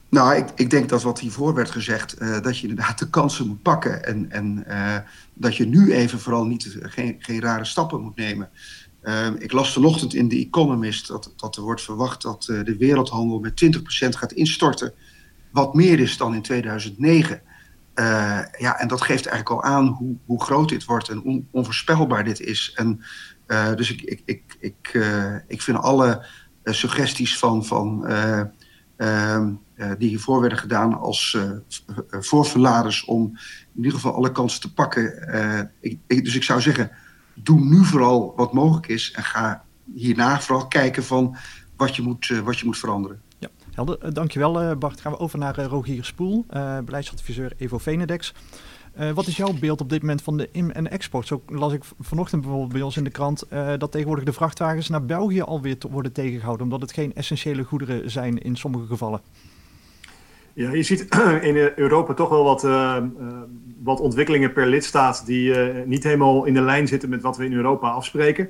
[0.09, 3.63] Nou, ik, ik denk dat wat hiervoor werd gezegd, dat je inderdaad de kansen moet
[3.63, 4.05] pakken.
[4.05, 4.65] En, en
[5.35, 8.49] dat je nu even vooral niet, geen, geen rare stappen moet nemen.
[9.03, 13.39] Ehm, ik las vanochtend in The Economist dat, dat er wordt verwacht dat de wereldhandel
[13.39, 14.93] met 20% gaat instorten
[15.53, 17.43] wat meer is dan in 2009.
[17.95, 21.49] Uh, ja, en dat geeft eigenlijk al aan hoe, hoe groot dit wordt en on,
[21.51, 22.73] onvoorspelbaar dit is.
[22.75, 23.05] En,
[23.47, 26.27] uh, dus ik, ik, ik, ik, uh, ik vind alle
[26.65, 28.07] suggesties van, van,
[28.97, 29.53] ehm,
[29.99, 31.39] die hiervoor werden gedaan als
[32.11, 33.39] voorverladers om
[33.75, 35.71] in ieder geval alle kansen te pakken.
[36.07, 36.91] Dus ik zou zeggen,
[37.35, 41.37] doe nu vooral wat mogelijk is en ga hierna vooral kijken van
[41.77, 43.23] wat je moet, wat je moet veranderen.
[43.73, 45.01] Helder, uh, dankjewel uh, Bart.
[45.01, 46.47] Gaan we over naar uh, Rogier Spoel,
[46.85, 48.35] beleidsadviseur Evo Venedex.
[49.15, 51.27] wat is jouw beeld op dit moment van de in- en export?
[51.27, 53.45] Zo las ik vanochtend bijvoorbeeld bij ons in de krant
[53.79, 58.39] dat tegenwoordig de vrachtwagens naar België alweer worden tegengehouden, omdat het geen essentiële goederen zijn
[58.39, 59.21] in sommige gevallen.
[60.53, 61.09] Ja, je ziet
[61.51, 62.63] in Europa toch wel wat,
[63.83, 65.55] wat ontwikkelingen per lidstaat die
[65.87, 68.49] niet helemaal in de lijn zitten met wat we in Europa afspreken.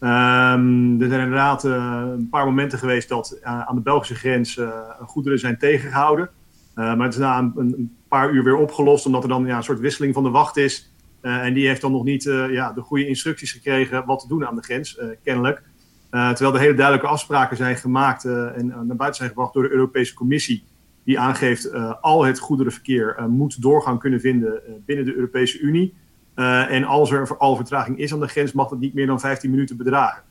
[0.00, 4.56] Um, er zijn inderdaad uh, een paar momenten geweest dat uh, aan de Belgische grens
[4.56, 6.30] uh, goederen zijn tegengehouden.
[6.74, 9.62] maar het is na een, een, paar uur weer opgelost, omdat er dan ja, een
[9.62, 10.92] soort wisseling van de wacht is.
[11.20, 14.54] en die heeft dan nog niet ja, de goede instructies gekregen wat te doen aan
[14.54, 15.62] de grens, kennelijk.
[16.10, 20.14] terwijl er hele duidelijke afspraken zijn gemaakt en naar buiten zijn gebracht door de Europese
[20.14, 20.64] Commissie.
[21.04, 25.94] Die aangeeft al het goederenverkeer moet doorgang kunnen vinden binnen de Europese Unie.
[26.38, 29.20] Uh, en als er al vertraging is aan de grens, mag het niet meer dan
[29.20, 30.22] 15 minuten bedragen.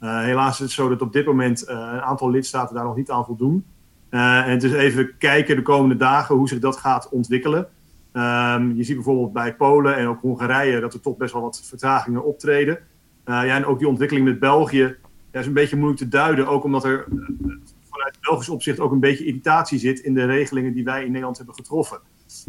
[0.00, 2.96] Uh, helaas is het zo dat op dit moment uh, een aantal lidstaten daar nog
[2.96, 3.64] niet aan voldoen.
[4.10, 7.68] en het is even kijken de komende dagen hoe zich dat gaat ontwikkelen.
[8.12, 11.62] Um, je ziet bijvoorbeeld bij Polen en ook Hongarije dat er toch best wel wat
[11.64, 12.78] vertragingen optreden.
[13.24, 14.96] ja, en ook die ontwikkeling met België
[15.32, 16.46] ja, is een beetje moeilijk te duiden.
[16.46, 17.04] Ook omdat er
[17.90, 21.36] vanuit Belgisch opzicht ook een beetje irritatie zit in de regelingen die wij in Nederland
[21.36, 22.00] hebben getroffen.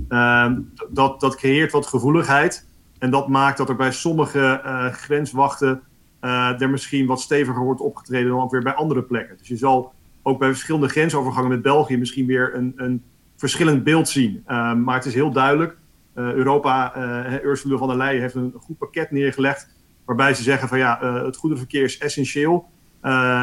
[0.08, 2.72] Ehm, dat, dat creëert wat gevoeligheid.
[3.04, 5.82] En dat maakt dat er bij sommige uh, grenswachten
[6.22, 9.38] uh, er misschien wat steviger wordt opgetreden dan ook weer bij andere plekken.
[9.38, 13.04] Dus je zal ook bij verschillende grensovergangen met België misschien weer een, een
[13.36, 14.44] verschillend beeld zien.
[14.48, 15.78] Uh, maar het is heel duidelijk.
[16.14, 16.94] Europa,
[17.44, 19.76] Ursula van der Leyen heeft een goed pakket neergelegd.
[20.06, 22.70] Waarbij ze zeggen van ja, het goederenverkeer is essentieel.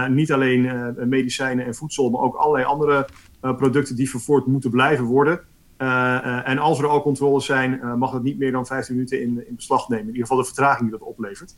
[0.09, 3.09] niet alleen medicijnen en voedsel, maar ook allerlei andere
[3.41, 5.41] producten die vervoerd moeten blijven worden.
[5.81, 8.95] Uh, uh, en als er al controles zijn, uh, mag het niet meer dan 15
[8.95, 10.05] minuten in, in, beslag nemen.
[10.05, 11.57] In ieder geval de vertraging die dat oplevert.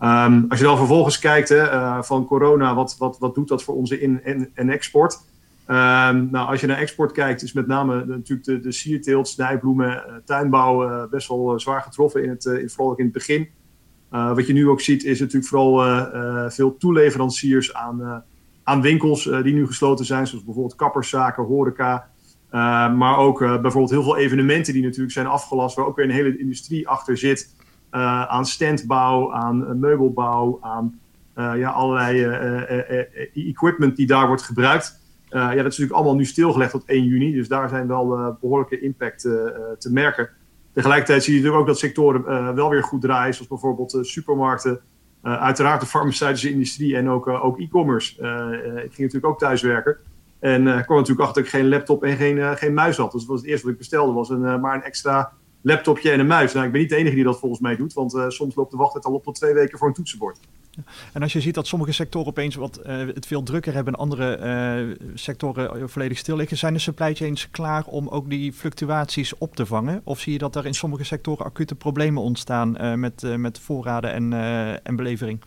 [0.00, 3.74] Um, als je dan vervolgens kijkt hè, van corona, wat, wat, wat doet dat voor
[3.74, 4.20] onze in-
[4.54, 5.14] en, export?
[5.68, 10.22] Um, nou, als je naar export kijkt, is met name natuurlijk de, de sierteelt, snijbloemen,
[10.24, 13.48] tuinbouw best wel zwaar getroffen, in het, in, vooral ook in het begin.
[14.10, 18.24] wat je nu ook ziet, is natuurlijk vooral veel toeleveranciers aan,
[18.62, 22.10] aan winkels die nu gesloten zijn, zoals bijvoorbeeld kapperszaken, horeca.
[22.52, 26.04] Uh, maar ook uh, bijvoorbeeld heel veel evenementen die natuurlijk zijn afgelast, waar ook weer
[26.04, 27.54] een hele industrie achter zit.
[27.92, 31.00] Uh, aan standbouw, aan meubelbouw, aan
[31.34, 32.24] ja, allerlei
[33.34, 35.00] equipment die daar wordt gebruikt.
[35.28, 38.80] ja, dat is natuurlijk allemaal nu stilgelegd tot 1 juni, dus daar zijn wel behoorlijke
[38.80, 39.20] impact
[39.78, 40.28] te merken.
[40.72, 44.80] Tegelijkertijd zie je natuurlijk ook dat sectoren wel weer goed draaien, zoals bijvoorbeeld supermarkten,
[45.22, 48.12] uiteraard de farmaceutische industrie en ook, ook e-commerce.
[48.84, 49.96] ik ging natuurlijk ook thuiswerken.
[50.38, 53.12] En uh, kwam natuurlijk achter dat ik geen laptop en geen, uh, geen muis had.
[53.12, 56.26] Dus het eerste wat ik bestelde, was een, uh, maar een extra laptopje en een
[56.26, 56.52] muis.
[56.52, 58.76] Nou, ik ben niet de enige die dat volgens mij doet, want soms loopt de
[58.76, 60.38] wachttijd al op tot twee weken voor een toetsenbord.
[61.12, 64.96] En als je ziet dat sommige sectoren opeens wat het veel drukker hebben en andere
[65.14, 69.66] sectoren volledig stil liggen, zijn de supply chains klaar om ook die fluctuaties op te
[69.66, 70.00] vangen?
[70.04, 74.32] Of zie je dat er in sommige sectoren acute problemen ontstaan met, met voorraden en,
[74.82, 75.40] en belevering?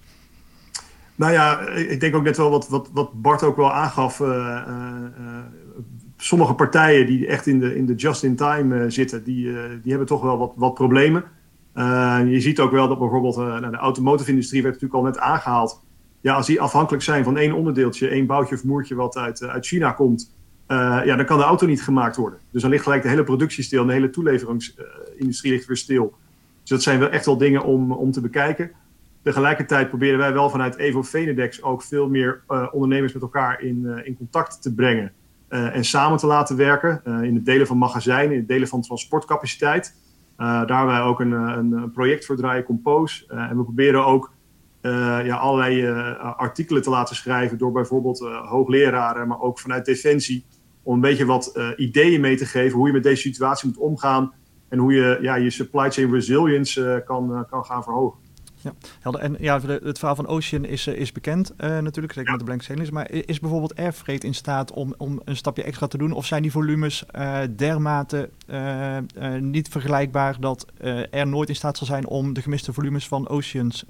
[1.19, 4.19] Nou ja, ik denk ook net wel wat, wat, wat Bart ook wel aangaf.
[4.19, 5.43] Uh, uh,
[6.17, 9.43] sommige partijen die echt in de, in de just-in-time zitten, die,
[9.81, 11.23] die hebben toch wel wat, wat problemen.
[12.27, 15.83] je ziet ook wel dat bijvoorbeeld nou, de automotive-industrie werd natuurlijk al net aangehaald.
[16.21, 19.65] Ja, als die afhankelijk zijn van één onderdeeltje, één boutje of moertje wat uit, uit
[19.65, 20.35] China komt,
[20.67, 22.39] ja, dan kan de auto niet gemaakt worden.
[22.51, 26.13] Dus dan ligt gelijk de hele productie stil de hele toeleveringsindustrie ligt weer stil.
[26.61, 28.71] Dus dat zijn wel echt wel dingen om, om te bekijken.
[29.23, 34.17] Tegelijkertijd proberen wij wel vanuit Evo Venedex ook veel meer ondernemers met elkaar in, in
[34.17, 35.11] contact te brengen.
[35.49, 39.95] en samen te laten werken in het delen van magazijnen, in het delen van transportcapaciteit.
[40.37, 43.25] daar wij ook een, een project voor draaien, Compose.
[43.27, 44.31] en we proberen ook
[45.23, 50.45] ja, allerlei artikelen te laten schrijven door bijvoorbeeld hoogleraren, maar ook vanuit Defensie,
[50.83, 54.33] om een beetje wat ideeën mee te geven hoe je met deze situatie moet omgaan
[54.69, 58.19] en hoe je ja, je supply chain resilience kan, kan gaan verhogen.
[58.61, 59.21] Ja, helder.
[59.21, 62.45] En ja, het verhaal van Ocean is, eh, is bekend uh, natuurlijk, zeker met de
[62.45, 62.91] blank sailings.
[62.91, 66.11] Maar is bijvoorbeeld Airfreight in staat om, om een stapje extra te doen?
[66.11, 68.29] Of zijn die volumes uh, dermate
[69.39, 70.65] niet vergelijkbaar dat
[71.11, 73.85] er nooit in staat zal zijn om de gemiste volumes van Oceans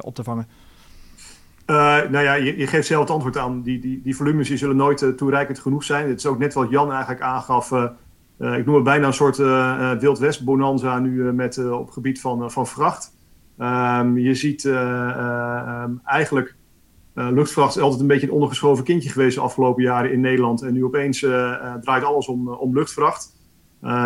[0.00, 0.46] op te vangen?
[1.66, 3.62] nou ja, je, je, geeft zelf het antwoord aan.
[3.62, 6.08] Die, die, die volumes die zullen nooit toereikend genoeg zijn.
[6.08, 7.72] Het is ook net wat Jan eigenlijk aangaf.
[8.38, 9.36] ik noem het bijna een soort
[10.00, 13.12] Wild West bonanza nu met, op het gebied van, van vracht.
[13.58, 16.56] Um, je ziet uh, um, eigenlijk
[17.14, 20.62] uh, luchtvracht is altijd een beetje een ondergeschoven kindje geweest de afgelopen jaren in Nederland.
[20.62, 23.42] En nu opeens uh, draait alles om, om luchtvracht.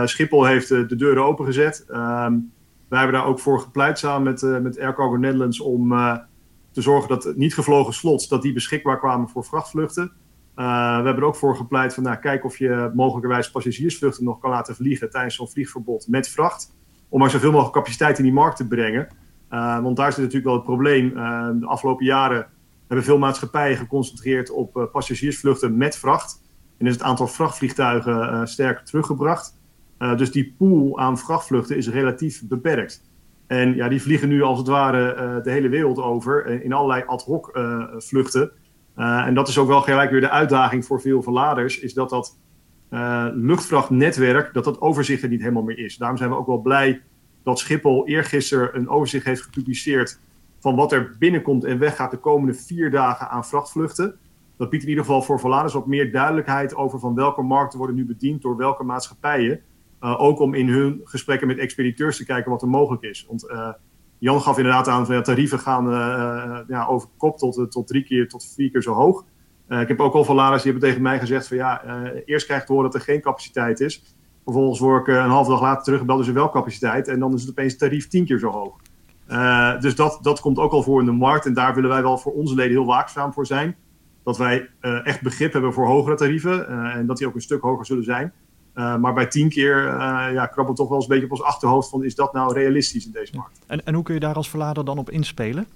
[0.04, 1.86] Schiphol heeft de deuren opengezet.
[1.90, 2.52] Um,
[2.88, 5.88] wij hebben daar ook voor gepleit samen met, met Air Cargo Netherlands om
[6.70, 10.12] te zorgen dat niet gevlogen slots dat die beschikbaar kwamen voor vrachtvluchten.
[10.54, 14.50] we hebben er ook voor gepleit van nou, kijk of je mogelijkerwijs passagiersvluchten nog kan
[14.50, 16.74] laten vliegen tijdens zo'n vliegverbod met vracht.
[17.08, 19.08] Om maar zoveel mogelijk capaciteit in die markt te brengen.
[19.50, 21.12] Uh, want daar zit natuurlijk wel het probleem.
[21.16, 22.46] Uh, de afgelopen jaren
[22.86, 26.42] hebben veel maatschappijen geconcentreerd op uh, passagiersvluchten met vracht.
[26.78, 29.60] En is het aantal vrachtvliegtuigen sterk teruggebracht.
[30.16, 33.02] dus die pool aan vrachtvluchten is relatief beperkt.
[33.46, 37.22] En ja, die vliegen nu als het ware de hele wereld over in allerlei ad
[37.22, 37.58] hoc
[37.96, 38.50] vluchten.
[38.94, 42.38] en dat is ook wel gelijk weer de uitdaging voor veel verladers, is dat dat
[43.34, 45.96] luchtvrachtnetwerk, dat dat overzicht er niet helemaal meer is.
[45.96, 47.02] Daarom zijn we ook wel blij
[47.48, 50.20] dat Schiphol eergisteren een overzicht heeft gepubliceerd
[50.58, 54.18] van wat er binnenkomt en weggaat de komende vier dagen aan vrachtvluchten.
[54.56, 57.96] Dat biedt in ieder geval voor verladers wat meer duidelijkheid over van welke markten worden
[57.96, 59.60] nu bediend door welke maatschappijen.
[60.02, 63.24] Uh, ook om in hun gesprekken met expediteurs te kijken wat er mogelijk is.
[63.28, 63.72] Want uh,
[64.18, 68.04] Jan gaf inderdaad aan van ja, tarieven gaan uh, ja, over kop tot, tot drie
[68.04, 69.24] keer tot vier keer zo hoog.
[69.68, 71.82] ik heb ook al verladers die hebben tegen mij gezegd van ja,
[72.24, 74.16] eerst krijg je te horen dat er geen capaciteit is.
[74.48, 77.08] Vervolgens word ik een halve dag later teruggebeld, dus er wel capaciteit.
[77.08, 78.76] En dan is het opeens tarief tien keer zo hoog.
[79.30, 81.46] Uh, dus dat, dat komt ook al voor in de markt.
[81.46, 83.76] En daar willen wij wel voor onze leden heel waakzaam voor zijn.
[84.24, 86.66] Dat wij uh, echt begrip hebben voor hogere tarieven.
[86.70, 88.32] Uh, en dat die ook een stuk hoger zullen zijn.
[88.74, 89.84] maar bij tien keer
[90.32, 92.04] ja, krabbelt toch wel eens een beetje op ons achterhoofd van...
[92.04, 93.58] is dat nou realistisch in deze markt?
[93.66, 95.66] En, en hoe kun je daar als verlader dan op inspelen?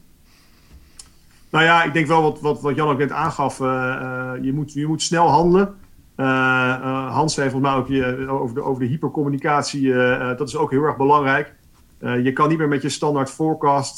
[1.51, 3.59] Nou ja, ik denk wel wat, wat, wat Jan ook net aangaf.
[3.59, 5.75] je, moet, je moet snel handelen.
[6.17, 9.93] Uh, Hans zei volgens mij ook over, de, over de hypercommunicatie.
[10.37, 11.55] dat is ook heel erg belangrijk.
[11.99, 13.97] je kan niet meer met je standaard forecast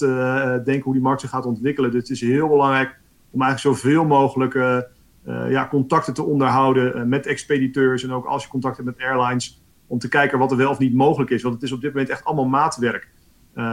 [0.65, 1.91] denken hoe die markt zich gaat ontwikkelen.
[1.91, 2.99] Dus het is heel belangrijk
[3.31, 4.55] om eigenlijk zoveel mogelijk
[5.49, 8.03] ja, contacten te onderhouden met expediteurs.
[8.03, 9.63] En ook als je contact hebt met airlines.
[9.87, 11.43] Om te kijken wat er wel of niet mogelijk is.
[11.43, 13.09] Want het is op dit moment echt allemaal maatwerk.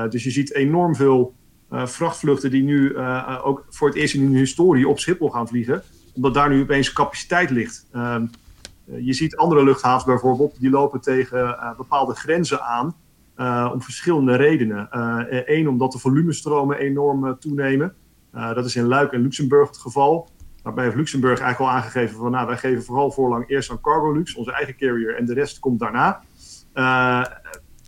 [0.10, 1.34] dus je ziet enorm veel
[1.70, 2.98] vrachtvluchten die nu
[3.44, 6.94] ook voor het eerst in hun historie op Schiphol gaan vliegen omdat daar nu opeens
[6.94, 7.88] capaciteit ligt.
[7.92, 8.26] Ehm,
[8.86, 12.96] eh, je ziet andere luchthavens bijvoorbeeld, die lopen tegen uh, bepaalde grenzen aan.
[13.38, 14.88] Uh, om verschillende redenen.
[15.46, 17.96] Eén, omdat de volumestromen enorm toenemen.
[18.32, 20.30] dat is in Luik en Luxemburg het geval.
[20.64, 24.36] Waarbij heeft Luxemburg eigenlijk al aangegeven van nou, wij geven vooral voorlang eerst aan Cargolux,
[24.36, 26.22] onze eigen carrier, en de rest komt daarna.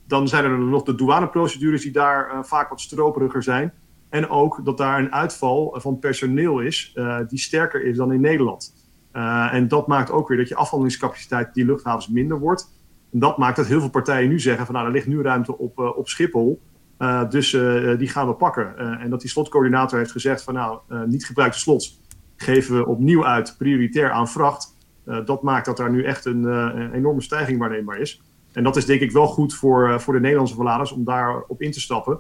[0.08, 3.74] dan zijn er nog de douaneprocedures die daar vaak wat stroperiger zijn.
[4.14, 8.22] En ook dat daar een uitval van personeel is uh, die sterker is dan in
[8.22, 8.74] Nederland.
[9.14, 12.74] Uh, en dat maakt ook weer dat je afhandelingscapaciteit die luchthavens minder wordt.
[13.12, 15.58] En dat maakt dat heel veel partijen nu zeggen van nou, er ligt nu ruimte
[15.58, 16.62] op, uh, op Schiphol.
[17.30, 17.52] dus
[17.98, 18.78] die gaan we pakken.
[19.00, 22.02] en dat die slotcoördinator heeft gezegd van nou, niet gebruikte slots
[22.36, 24.76] geven we opnieuw uit prioritair aan vracht.
[25.26, 28.22] dat maakt dat daar nu echt een, enorme stijging waarneembaar is.
[28.52, 31.72] En dat is denk ik wel goed voor, voor de Nederlandse verladers om daarop in
[31.72, 32.20] te stappen.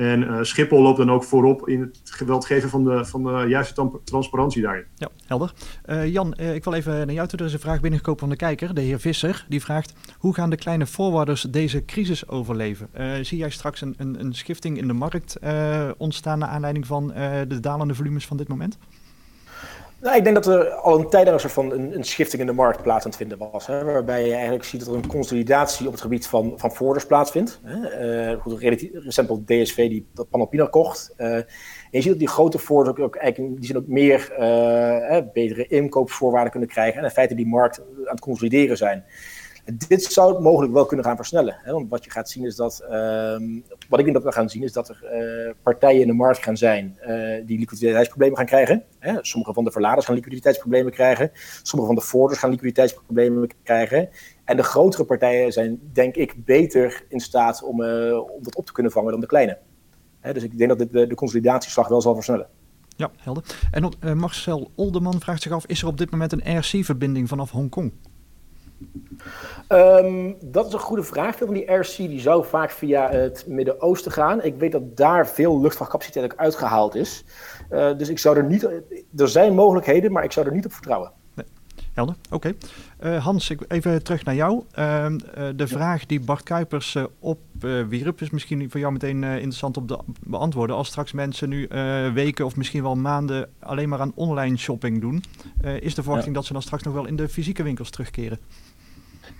[0.00, 3.44] En uh, Schiphol loopt dan ook voorop in het geweld geven van de, van de
[3.48, 4.84] juiste transparantie daarin.
[4.96, 5.52] Ja, helder.
[5.86, 7.38] Uh, Jan, uh, ik wil even naar jou toe.
[7.38, 9.46] Er is een vraag binnengekomen van de kijker, de heer Visser.
[9.48, 12.88] Die vraagt, hoe gaan de kleine forwarders deze crisis overleven?
[13.22, 15.38] zie jij straks een, een, een schifting in de markt
[15.96, 17.06] ontstaan naar aanleiding van
[17.48, 18.78] de dalende volumes van dit moment?
[20.00, 22.52] Nou, ik denk dat er al een tijd een soort van een, schifting in de
[22.52, 23.66] markt plaats aan het vinden was.
[23.66, 27.06] Hè, waarbij je eigenlijk ziet dat er een consolidatie op het gebied van, van voorders
[27.06, 27.60] plaatsvindt.
[27.64, 28.32] Hè.
[28.32, 28.58] Uh, goed,
[28.92, 31.14] recent DSV die dat Panalpina kocht.
[31.16, 31.46] Uh, en
[31.90, 36.50] je ziet dat die grote voorders ook, eigenlijk, die zijn ook meer uh, betere inkoopsvoorwaarden
[36.50, 36.98] kunnen krijgen.
[36.98, 39.04] En in feite die markt aan het consolideren zijn.
[39.76, 41.56] Dit zou het mogelijk wel kunnen gaan versnellen.
[41.62, 41.72] Hè?
[41.72, 44.62] Want wat je gaat zien is dat, ehm, wat ik denk dat we gaan zien,
[44.62, 48.84] is dat er uh, partijen in de markt gaan zijn uh, die liquiditeitsproblemen gaan krijgen.
[48.98, 49.18] Hè?
[49.20, 51.30] Sommige van de verladers gaan liquiditeitsproblemen krijgen.
[51.62, 54.08] Sommige van de voorders gaan liquiditeitsproblemen krijgen.
[54.44, 58.66] En de grotere partijen zijn, denk ik, beter in staat om, uh, om dat op
[58.66, 59.58] te kunnen vangen dan de kleine.
[60.20, 60.32] Hè?
[60.32, 62.46] Dus ik denk dat dit de, de consolidatieslag wel zal versnellen.
[62.96, 63.44] Ja, helder.
[63.70, 67.92] En Marcel Olderman vraagt zich af, is er op dit moment een RC-verbinding vanaf Hongkong?
[69.72, 71.36] Um, dat is een goede vraag.
[71.36, 74.42] Veel van die RC die zou vaak via het Midden-Oosten gaan.
[74.42, 77.24] Ik weet dat daar veel luchtvaartcapaciteit ook uitgehaald is.
[77.70, 78.62] Uh, dus ik zou er niet.
[79.16, 81.12] Er zijn mogelijkheden, maar ik zou er niet op vertrouwen.
[81.34, 81.46] Nee.
[81.92, 82.54] Helder, oké.
[83.00, 83.14] Okay.
[83.14, 84.62] Uh, Hans, ik, even terug naar jou.
[84.78, 85.06] Uh,
[85.56, 90.76] de vraag die Bart Kuipers opwierp is misschien voor jou meteen interessant om te beantwoorden.
[90.76, 91.68] Als straks mensen nu
[92.14, 95.22] weken of misschien wel maanden alleen maar aan online shopping doen,
[95.80, 96.38] is de verwachting ja.
[96.38, 98.38] dat ze dan straks nog wel in de fysieke winkels terugkeren?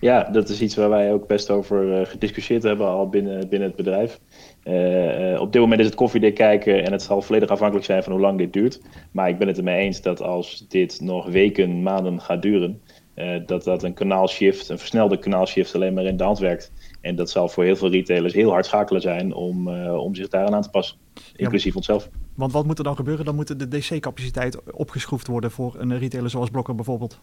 [0.01, 3.69] Ja, dat is iets waar wij ook best over uh, gediscussieerd hebben al binnen, binnen
[3.69, 4.21] het bedrijf.
[4.65, 8.03] Uh, uh, op dit moment is het koffiedik kijken en het zal volledig afhankelijk zijn
[8.03, 8.81] van hoe lang dit duurt.
[9.13, 12.81] Maar ik ben het ermee eens dat als dit nog weken, maanden gaat duren,
[13.47, 16.73] dat dat een kanaalshift, een versnelde kanaalshift alleen maar in de hand werkt.
[17.01, 20.55] En dat zal voor heel veel retailers heel hard schakelen zijn om, om zich daaraan
[20.55, 20.97] aan te passen,
[21.37, 22.09] inclusief ja, onszelf.
[22.35, 23.25] Want wat moet er dan gebeuren?
[23.25, 27.21] Dan moet de DC-capaciteit opgeschroefd worden voor een retailer zoals Blokker bijvoorbeeld.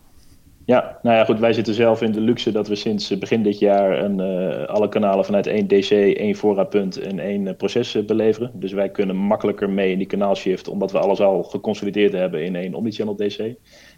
[0.68, 1.40] Ja, nou ja, goed.
[1.40, 4.90] Wij zitten zelf in de luxe dat we sinds begin dit jaar een, uh, alle
[4.90, 8.52] kanalen vanuit één DC, één voorraadpunt en één uh, proces beleveren.
[8.54, 12.56] Dus wij kunnen makkelijker mee in die kanaalshift, omdat we alles al geconsolideerd hebben in
[12.56, 13.56] één omnichannel DC.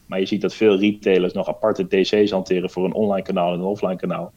[0.08, 3.60] Maar je ziet dat veel retailers nog aparte DC's hanteren voor een online kanaal en
[3.60, 4.34] een offline kanaal.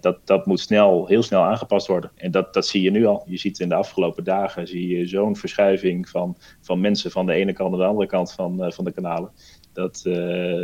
[0.00, 2.12] Dat, dat moet snel, heel snel aangepast worden.
[2.16, 3.22] En dat, dat zie je nu al.
[3.26, 4.68] Je ziet in de afgelopen dagen
[5.08, 8.84] zo'n verschuiving van, van mensen van de ene kant naar de andere kant van, van
[8.84, 9.30] de kanalen.
[9.72, 10.02] Dat,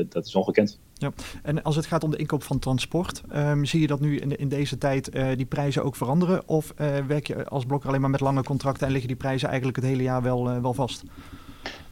[0.08, 0.80] dat is ongekend.
[0.98, 4.18] Ja, en als het gaat om de inkoop van transport, um, zie je dat nu
[4.18, 6.48] in, in deze tijd uh, die prijzen ook veranderen?
[6.48, 9.48] Of uh, werk je als blokker alleen maar met lange contracten en liggen die prijzen
[9.48, 11.02] eigenlijk het hele jaar wel, uh, wel vast?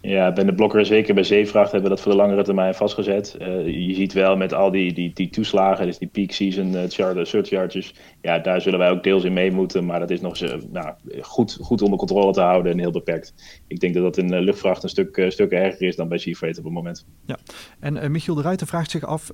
[0.01, 3.37] Ja, bij de blokker, zeker bij zeevracht, hebben we dat voor de langere termijn vastgezet.
[3.41, 6.81] Uh, je ziet wel met al die, die, die toeslagen, dus die peak season uh,
[6.89, 9.87] charter, surcharges, ja, daar zullen wij ook deels in mee moeten.
[9.87, 13.35] Maar dat is nog uh, nou, goed, goed onder controle te houden en heel beperkt.
[13.67, 16.59] Ik denk dat dat in luchtvracht een stuk, stuk erger is dan bij sea freight
[16.59, 17.07] op het moment.
[17.25, 17.39] Ja,
[17.81, 19.31] en Michiel de Ruiter vraagt zich af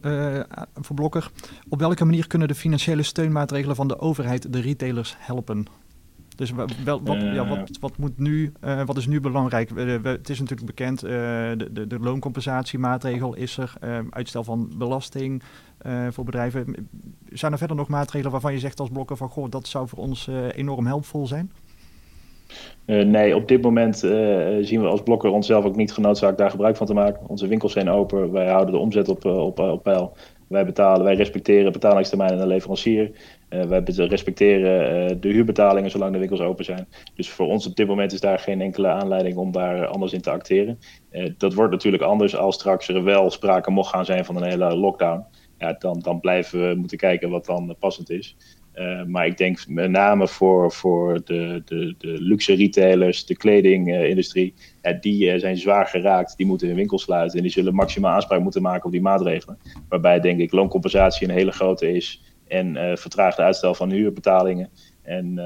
[0.75, 1.31] voor Blokker,
[1.69, 5.67] op welke manier kunnen de financiële steunmaatregelen van de overheid de retailers helpen?
[6.37, 6.53] Dus
[6.85, 9.71] wel, wat, ja, wat, wat, moet nu, uh, wat is nu belangrijk?
[9.71, 13.73] We, het is natuurlijk bekend, uh, de, de, de, looncompensatiemaatregel is er,
[14.11, 15.43] uitstel van belasting
[16.11, 16.89] voor bedrijven.
[17.33, 19.99] Zijn er verder nog maatregelen waarvan je zegt als blokker van, goh, dat zou voor
[19.99, 21.53] ons enorm helpvol zijn?
[22.87, 23.97] nee, op dit moment
[24.61, 27.29] zien we als blokker onszelf ook niet genoodzaakt daar gebruik van te maken.
[27.29, 30.17] Onze winkels zijn open, wij houden de omzet op, op, op peil.
[30.53, 33.11] Wij betalen, wij respecteren betalingstermijnen aan de leverancier.
[33.55, 36.89] Uh, wij respecteren uh, de huurbetalingen zolang de winkels open zijn.
[37.15, 40.21] Dus voor ons op dit moment is daar geen enkele aanleiding om daar anders in
[40.21, 40.79] te acteren.
[41.37, 44.77] Dat wordt natuurlijk anders als straks er wel sprake mocht gaan zijn van een hele
[44.77, 45.25] lockdown.
[45.59, 48.37] Ja, dan, dan blijven we moeten kijken wat dan passend is.
[49.07, 54.55] Maar ik denk met name voor, voor de, de, de luxe retailers, de kledingindustrie,
[55.01, 56.37] die zijn zwaar geraakt.
[56.37, 59.59] Die moeten hun winkels sluiten en die zullen maximaal aanspraak moeten maken op die maatregelen.
[59.89, 62.23] Waarbij denk ik loonscompensatie een hele grote is
[62.53, 64.71] en vertraagde uitstel van huurbetalingen
[65.03, 65.39] en,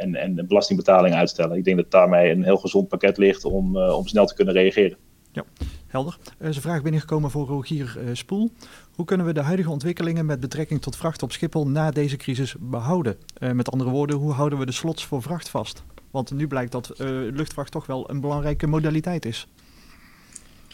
[0.00, 1.56] en, en belastingbetalingen uitstellen.
[1.56, 4.96] Ik denk dat daarmee een heel gezond pakket ligt om, om snel te kunnen reageren.
[5.32, 5.44] Ja,
[5.86, 6.18] helder.
[6.38, 8.50] Er is een vraag binnengekomen voor Rogier Spoel.
[8.94, 12.54] Hoe kunnen we de huidige ontwikkelingen met betrekking tot vracht op Schiphol na deze crisis
[12.60, 13.16] behouden?
[13.52, 15.82] Met andere woorden, hoe houden we de slots voor vracht vast?
[16.10, 16.92] Want nu blijkt dat
[17.32, 19.46] luchtvracht toch wel een belangrijke modaliteit is.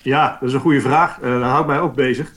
[0.03, 1.23] Ja, dat is een goede vraag.
[1.23, 2.33] Uh, dat houdt mij ook bezig.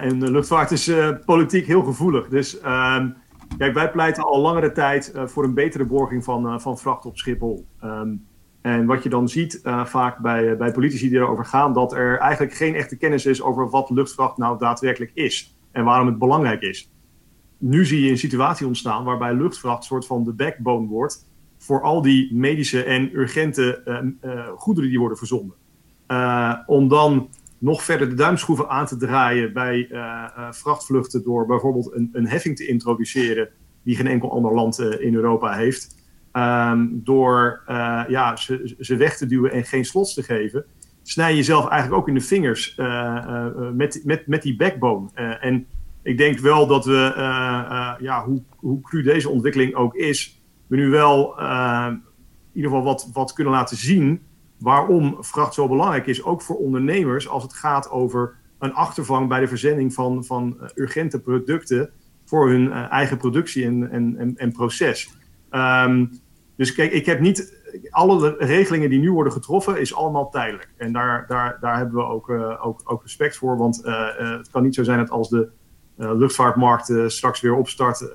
[0.00, 0.92] en de luchtvaart is
[1.24, 2.28] politiek heel gevoelig.
[2.28, 3.10] Dus ehm,
[3.58, 7.66] kijk, wij pleiten al langere tijd voor een betere borging van, van vracht op Schiphol.
[7.84, 8.26] Um,
[8.60, 12.54] en wat je dan ziet vaak bij, bij politici die erover gaan, dat er eigenlijk
[12.54, 16.90] geen echte kennis is over wat luchtvracht nou daadwerkelijk is en waarom het belangrijk is.
[17.58, 21.26] Nu zie je een situatie ontstaan waarbij luchtvracht soort van de backbone wordt
[21.58, 23.82] voor al die medische en urgente
[24.24, 25.56] uh, goederen die worden verzonden.
[26.66, 27.28] Om dan
[27.58, 29.88] nog verder de duimschroeven aan te draaien bij
[30.50, 33.48] vrachtvluchten door bijvoorbeeld een, een heffing te introduceren
[33.82, 35.96] die geen enkel ander land in Europa heeft
[36.32, 37.62] um, door
[38.08, 40.64] ja, ze, ze weg te duwen en geen slots te geven,
[41.02, 42.74] snij je jezelf eigenlijk ook in de vingers
[43.72, 45.08] met, met, met die backbone.
[45.40, 45.66] en
[46.02, 47.12] ik denk wel dat we,
[48.00, 52.02] ja, hoe, hoe cru deze ontwikkeling ook is, we nu wel in
[52.52, 54.20] ieder geval wat, wat kunnen laten zien
[54.58, 59.40] waarom vracht zo belangrijk is, ook voor ondernemers als het gaat over een achtervang bij
[59.40, 61.90] de verzending van, van urgente producten
[62.24, 65.14] voor hun eigen productie en, en, en, proces.
[65.50, 66.06] Ehm,
[66.56, 67.56] dus kijk, ik heb niet.
[67.90, 70.70] Alle regelingen die nu worden getroffen, is allemaal tijdelijk.
[70.76, 72.30] En daar, daar, daar hebben we ook,
[72.62, 73.56] ook, ook respect voor.
[73.56, 75.50] Want het kan niet zo zijn dat als de
[75.96, 78.10] luchtvaartmarkt straks weer opstart,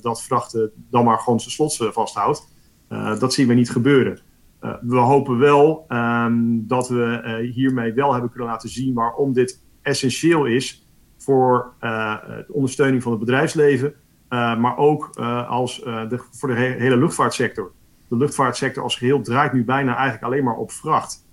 [0.00, 2.48] dat vrachten dan maar gewoon zijn slots vasthoudt.
[3.18, 4.20] dat zien we niet gebeuren.
[4.62, 9.32] Uh, we hopen wel um, dat we uh, hiermee wel hebben kunnen laten zien waarom
[9.32, 10.86] dit essentieel is
[11.16, 13.94] voor uh, de ondersteuning van het bedrijfsleven,
[14.28, 15.16] maar ook
[15.48, 17.72] als, de, voor de he hele luchtvaartsector.
[18.08, 21.26] De luchtvaartsector als geheel draait nu bijna eigenlijk alleen maar op vracht.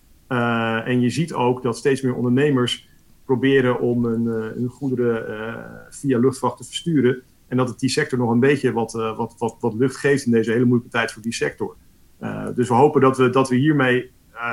[0.85, 2.89] en je ziet ook dat steeds meer ondernemers
[3.25, 7.21] proberen om hun, hun goederen via luchtvracht te versturen.
[7.47, 10.31] En dat het die sector nog een beetje wat, wat, wat, wat lucht geeft in
[10.31, 11.75] deze hele moeilijke tijd voor die sector.
[12.19, 14.51] Uh, dus we hopen dat we, dat we hiermee uh,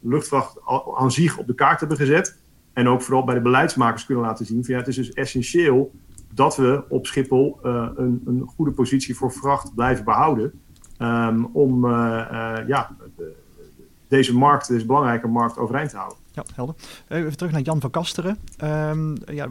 [0.00, 0.58] luchtvracht
[0.96, 2.40] aan zich op de kaart hebben gezet.
[2.72, 4.64] En ook vooral bij de beleidsmakers kunnen laten zien.
[4.64, 5.92] Van, ja, het is dus essentieel
[6.34, 10.52] dat we op Schiphol uh, een, een, goede positie voor vracht blijven behouden.
[10.98, 11.86] Um, om
[12.66, 13.34] ja, de,
[14.08, 16.18] deze markt, deze belangrijke markt, overeind te houden.
[16.34, 16.74] Ja, helder.
[17.08, 18.38] Even terug naar Jan van Kasteren.
[18.64, 19.48] Um, ja,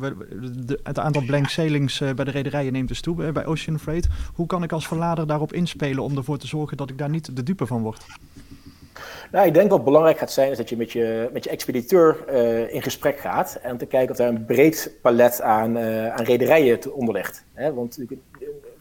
[0.83, 4.07] het aantal blank sailings uh, bij de rederijen neemt dus toe bij Ocean Freight.
[4.33, 7.35] Hoe kan ik als verlader daarop inspelen om ervoor te zorgen dat ik daar niet
[7.35, 8.05] de dupe van word?
[9.31, 12.17] Nou, ik denk wat belangrijk gaat zijn is dat je met je, met je expediteur
[12.29, 15.77] uh, in gesprek gaat en te kijken of daar een breed palet aan,
[16.11, 17.43] aan rederijen onder ligt.
[17.73, 17.99] Want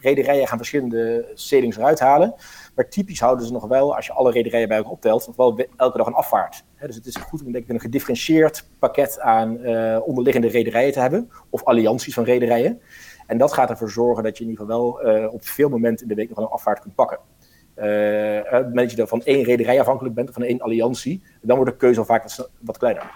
[0.01, 2.35] rederijen gaan verschillende sailings eruit halen.
[2.75, 5.65] Maar typisch houden ze nog wel, als je alle rederijen bij elkaar optelt, nog wel
[5.75, 6.63] elke dag een afvaart.
[6.79, 10.99] dus het is goed om denk ik, een gedifferentieerd pakket aan uh, onderliggende rederijen te
[10.99, 11.29] hebben.
[11.49, 12.81] Of allianties van rederijen.
[13.27, 16.03] En dat gaat ervoor zorgen dat je in ieder geval wel uh, op veel momenten
[16.03, 17.19] in de week nog een afvaart kunt pakken.
[17.75, 17.85] Uh,
[18.37, 21.55] op het moment dat je van één rederij afhankelijk bent, of van één alliantie, dan
[21.55, 23.11] wordt de keuze al vaak wat, wat kleiner.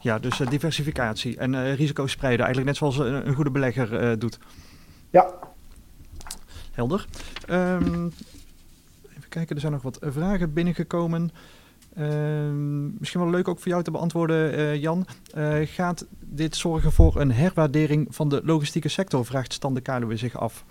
[0.00, 4.38] Ja, dus uh, diversificatie en risico's spreiden, eigenlijk net zoals een, een goede belegger doet.
[5.10, 5.34] Ja.
[6.76, 7.06] Helder.
[7.50, 8.12] Um,
[9.28, 11.30] kijken, er zijn nog wat vragen binnengekomen.
[11.98, 12.06] Uh,
[12.98, 15.06] misschien wel leuk ook voor jou te beantwoorden, uh, Jan.
[15.36, 19.24] Uh, gaat dit zorgen voor een herwaardering van de logistieke sector?
[19.24, 20.64] Vraagt Stan de Kaluwe zich af.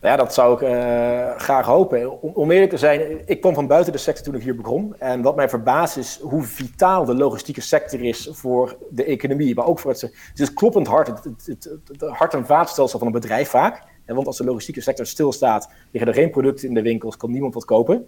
[0.00, 2.22] Nou ja, dat zou ik uh, graag hopen.
[2.22, 4.94] Om, om, eerlijk te zijn, ik kom van buiten de sector toen ik hier begon.
[4.98, 9.54] En wat mij verbaast is hoe vitaal de logistieke sector is voor de economie.
[9.54, 12.98] Maar ook voor het, het is kloppend hart, het, het, het, het hart- en vaatstelsel
[12.98, 13.82] van een bedrijf vaak.
[14.06, 17.54] Want als de logistieke sector stilstaat, liggen er geen producten in de winkels, kan niemand
[17.54, 18.06] wat kopen.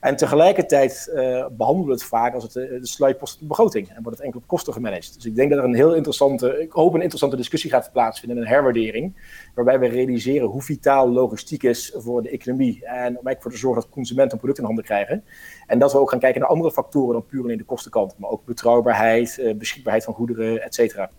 [0.00, 3.88] En tegelijkertijd uh, behandelen we het vaak als het uh, de sluitpost op de begroting.
[3.88, 5.14] En wordt het enkel op kosten gemanaged.
[5.14, 8.38] Dus ik denk dat er een heel interessante, ik hoop een interessante discussie gaat plaatsvinden,
[8.38, 9.16] een herwaardering.
[9.54, 12.84] Waarbij we realiseren hoe vitaal logistiek is voor de economie.
[12.84, 15.24] En om eigenlijk voor te zorgen dat consumenten een product in handen krijgen.
[15.66, 18.14] En dat we ook gaan kijken naar andere factoren dan puur alleen de kostenkant.
[18.18, 21.10] Maar ook betrouwbaarheid, uh, beschikbaarheid van goederen, et cetera.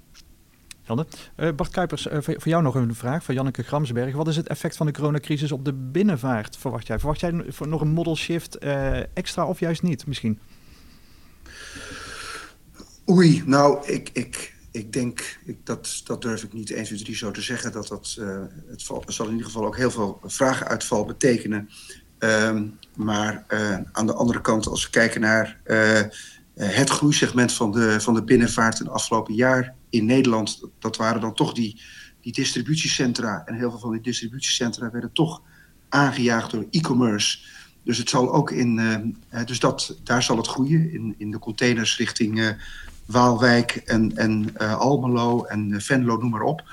[0.90, 4.16] Uh, Bart Kuipers, uh, voor jou nog een vraag van Janneke Gramsberg.
[4.16, 7.00] Wat is het effect van de coronacrisis op de binnenvaart, verwacht jij?
[7.00, 10.40] Verwacht jij nog een model shift uh, extra of juist niet misschien?
[13.10, 17.16] Oei, nou, ik, ik, ik denk, ik, dat, dat durf ik niet 1, 2, 3
[17.16, 18.18] zo te zeggen, dat dat
[18.68, 21.70] het val, zal in ieder geval ook heel veel vragenuitval betekenen.
[22.20, 23.46] Um, maar
[23.92, 25.60] aan de andere kant, als we kijken naar
[26.54, 31.22] het groeisegment van de, van de binnenvaart in het afgelopen jaar in Nederland, dat waren
[31.22, 31.82] dan toch die,
[32.22, 33.44] die distributiecentra.
[33.46, 35.42] En heel veel van die distributiecentra werden toch
[35.90, 37.40] aangejaagd door e-commerce.
[37.84, 38.78] Dus het zal ook in.
[38.78, 42.50] Uh, dus dat, daar zal het groeien in, in de containers richting uh,
[43.06, 46.64] Waalwijk en, en Almelo en Venlo, noem maar op.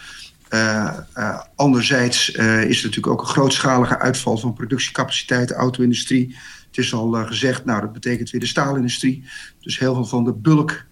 [1.54, 6.36] anderzijds is er natuurlijk ook een grootschalige uitval van productiecapaciteit, de auto-industrie.
[6.66, 9.24] Het is al gezegd, nou dat betekent weer de staalindustrie.
[9.60, 10.32] Dus heel veel van de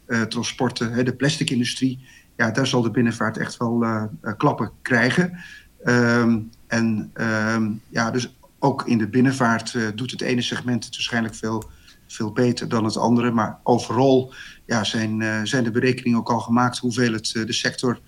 [0.06, 4.04] bulktransporten, de plasticindustrie, ja, daar zal de binnenvaart echt wel uh,
[4.36, 5.38] klappen krijgen.
[5.84, 7.10] Um, en
[7.54, 11.70] um, ja, dus ook in de binnenvaart doet het ene segment het waarschijnlijk veel,
[12.06, 13.30] veel beter dan het andere.
[13.30, 14.34] Maar overal
[14.66, 18.00] ja, zijn, zijn de berekeningen ook al gemaakt hoeveel het de sector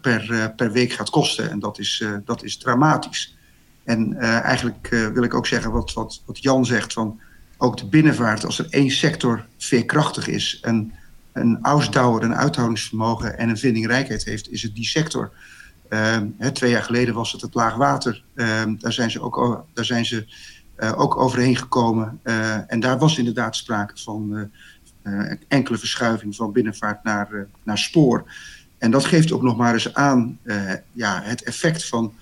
[0.00, 1.50] per, per week gaat kosten.
[1.50, 3.36] En dat is, dat is dramatisch.
[3.84, 7.20] En eigenlijk wil ik ook zeggen wat, wat, wat Jan zegt van
[7.58, 10.92] ook de binnenvaart, als er één sector veerkrachtig is en
[11.40, 15.32] een ausdauer, een uithoudingsvermogen en een vindingrijkheid heeft, is het die sector.
[16.38, 18.22] Hè, twee jaar geleden was het het laagwater.
[18.34, 20.26] Uh, daar zijn ze ook, daar zijn ze,
[20.80, 22.20] uh, ook overheen gekomen.
[22.22, 24.50] Eh, en daar was inderdaad sprake van
[25.02, 28.24] eh, enkele verschuiving van binnenvaart naar, naar spoor.
[28.78, 30.38] En dat geeft ook nog maar eens aan
[30.92, 32.14] ja, het effect van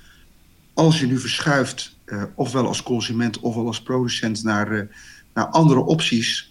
[0.74, 1.96] als je nu verschuift,
[2.34, 4.88] ofwel als consument ofwel als producent, naar,
[5.34, 6.47] naar andere opties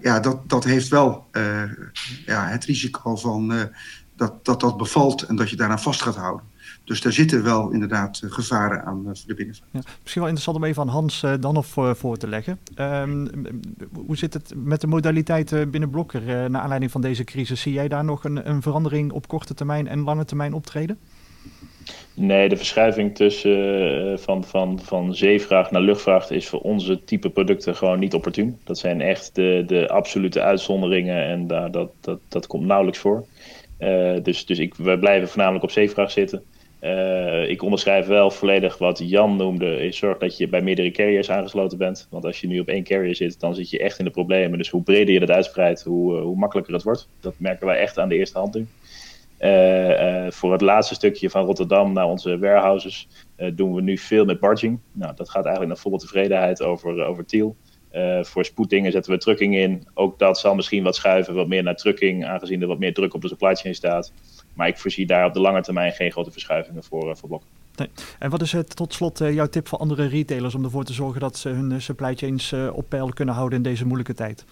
[0.00, 1.62] ja, dat, dat heeft wel uh,
[2.26, 3.62] ja, het risico van uh,
[4.16, 6.46] dat, dat dat bevalt en dat je daaraan vast gaat houden.
[6.84, 9.70] Dus daar zitten wel inderdaad gevaren aan voor de binnenvaart.
[9.72, 12.58] Ja, misschien wel interessant om even aan Hans dan nog voor, te leggen.
[12.76, 13.28] Um,
[14.06, 17.60] hoe zit het met de modaliteiten binnen Blokker naar aanleiding van deze crisis?
[17.60, 20.98] Zie jij daar nog een, een verandering op korte termijn en lange termijn optreden?
[22.14, 27.30] Nee, de verschuiving tussen uh, van, van, van zeevracht naar luchtvracht is voor onze type
[27.30, 28.58] producten gewoon niet opportun.
[28.64, 33.26] Dat zijn echt de, de absolute uitzonderingen en daar, dat, dat, dat komt nauwelijks voor.
[33.78, 36.42] Uh, dus dus ik, we blijven voornamelijk op zeevracht zitten.
[36.80, 39.86] Uh, ik onderschrijf wel volledig wat Jan noemde.
[39.86, 42.06] Is zorg dat je bij meerdere carriers aangesloten bent.
[42.10, 44.58] Want als je nu op één carrier zit, dan zit je echt in de problemen.
[44.58, 47.08] Dus hoe breder je dat uitspreidt, hoe, hoe makkelijker het wordt.
[47.20, 48.58] Dat merken wij echt aan de eerste hand.
[49.40, 54.24] Uh, voor het laatste stukje van Rotterdam naar onze warehouses uh, doen we nu veel
[54.24, 54.78] met barging.
[54.92, 57.56] Nou, dat gaat eigenlijk naar volle tevredenheid over, over Tiel.
[58.22, 59.86] voor spoeddingen zetten we trucking in.
[59.94, 63.14] Ook dat zal misschien wat schuiven, wat meer naar trucking, aangezien er wat meer druk
[63.14, 64.12] op de supply chain staat.
[64.54, 67.48] Maar ik voorzie daar op de lange termijn geen grote verschuivingen voor, voor blokken.
[67.76, 67.88] Nee.
[68.18, 71.20] En wat is het tot slot jouw tip voor andere retailers om ervoor te zorgen
[71.20, 74.44] dat ze hun supply chains op peil kunnen houden in deze moeilijke tijd?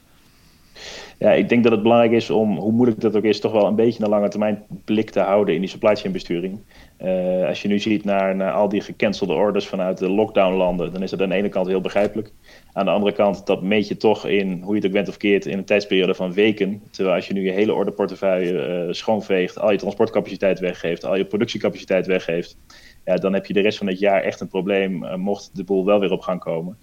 [1.19, 3.67] Ja, ik denk dat het belangrijk is om, hoe moeilijk dat ook is, toch wel
[3.67, 6.59] een beetje een lange termijn blik te houden in die supply chain besturing.
[7.05, 11.11] Uh, als je nu ziet naar, al die gecancelde orders vanuit de lockdownlanden, dan is
[11.11, 12.33] dat aan de ene kant heel begrijpelijk.
[12.73, 15.17] Aan de andere kant, dat meet je toch in, hoe je het ook bent of
[15.17, 16.83] keert, in een tijdsperiode van weken.
[16.91, 21.25] Terwijl als je nu je hele orderportefeuille uh, schoonveegt, al je transportcapaciteit weggeeft, al je
[21.25, 22.57] productiecapaciteit weggeeft,
[23.05, 25.65] ja, dan heb je de rest van het jaar echt een probleem, uh, mocht de
[25.65, 26.79] boel wel weer op gang komen.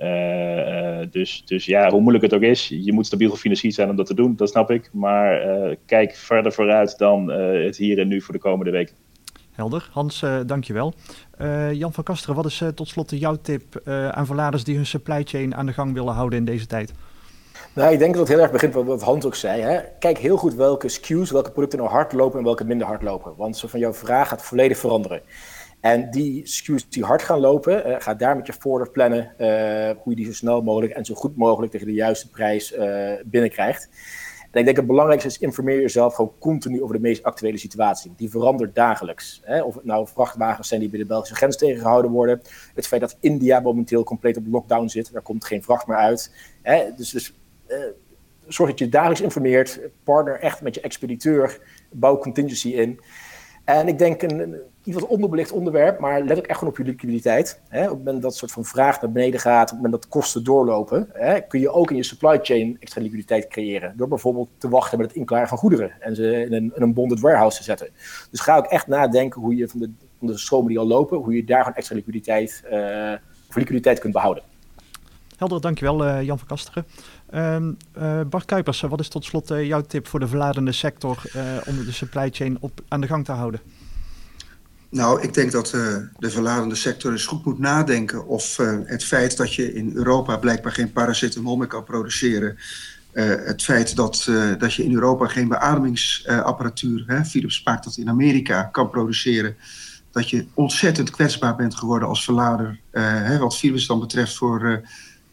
[0.00, 3.96] Uh, dus, dus ja, hoe moeilijk het ook is, je moet stabiel gefinancierd zijn om
[3.96, 4.90] dat te doen, dat snap ik.
[4.92, 8.94] Maar uh, kijk verder vooruit dan het hier en nu voor de komende weken.
[9.50, 9.88] Helder.
[9.92, 10.94] Hans, dankjewel.
[11.72, 15.54] Jan van Kasteren, wat is tot slot jouw tip aan verladers die hun supply chain
[15.54, 16.92] aan de gang willen houden in deze tijd?
[17.74, 19.62] Nou, ik denk dat het heel erg begint wat Hans ook zei.
[19.62, 19.80] Hè?
[19.98, 23.32] Kijk heel goed welke SKU's, welke producten nou hard lopen en welke minder hard lopen.
[23.36, 25.20] Want zo van jouw vraag gaat volledig veranderen.
[25.80, 29.46] En die SKU's die hard gaan lopen, uh, ga daar met je voorder plannen uh,
[30.02, 33.12] hoe je die zo snel mogelijk en zo goed mogelijk tegen de juiste prijs uh,
[33.24, 33.88] binnenkrijgt.
[34.50, 38.12] En ik denk het belangrijkste is informeer jezelf gewoon continu over de meest actuele situatie.
[38.16, 39.40] Die verandert dagelijks.
[39.44, 39.62] Hè?
[39.62, 42.42] Of het nou vrachtwagens zijn die bij de Belgische grens tegengehouden worden.
[42.74, 46.34] Het feit dat India momenteel compleet op lockdown zit, daar komt geen vracht meer uit.
[46.62, 46.94] Hè?
[46.96, 47.34] Dus, dus
[48.52, 49.80] zorg dat je dagelijks informeert.
[50.04, 51.60] Partner echt met je expediteur.
[51.90, 53.00] Bouw contingency in.
[53.78, 56.84] En ik denk een, iets wat onderbelicht onderwerp, maar let ook echt gewoon op je
[56.84, 57.60] liquiditeit.
[57.68, 57.82] Hè?
[57.82, 60.44] Op het moment dat soort van vraag naar beneden gaat, op het moment dat kosten
[60.44, 63.92] doorlopen, hè, kun je ook in je supply chain extra liquiditeit creëren.
[63.96, 67.20] Door bijvoorbeeld te wachten met het inklaren van goederen en ze in een, een bonded
[67.20, 67.88] warehouse te zetten.
[68.30, 71.34] Dus ga ook echt nadenken hoe je van de, van stromen die al lopen, hoe
[71.34, 73.12] je daar gewoon extra liquiditeit, uh,
[73.54, 74.42] liquiditeit kunt behouden.
[75.40, 76.84] Helder, dankjewel uh, Jan van Kasteren.
[77.34, 77.76] Um,
[78.28, 81.22] Bart Kuipers, wat is tot slot jouw tip voor de verladende sector
[81.66, 83.60] om de supply chain op, aan de gang te houden?
[84.88, 85.66] Nou, ik denk dat
[86.18, 90.72] de verladende sector eens goed moet nadenken of het feit dat je in Europa blijkbaar
[90.72, 92.56] geen paracetamol meer kan produceren,
[93.12, 98.62] het feit dat, dat je in Europa geen beademingsapparatuur, hè, Philips maakt dat in Amerika,
[98.62, 99.56] kan produceren,
[100.10, 104.88] dat je ontzettend kwetsbaar bent geworden als verlader, hè, wat Philips dan betreft voor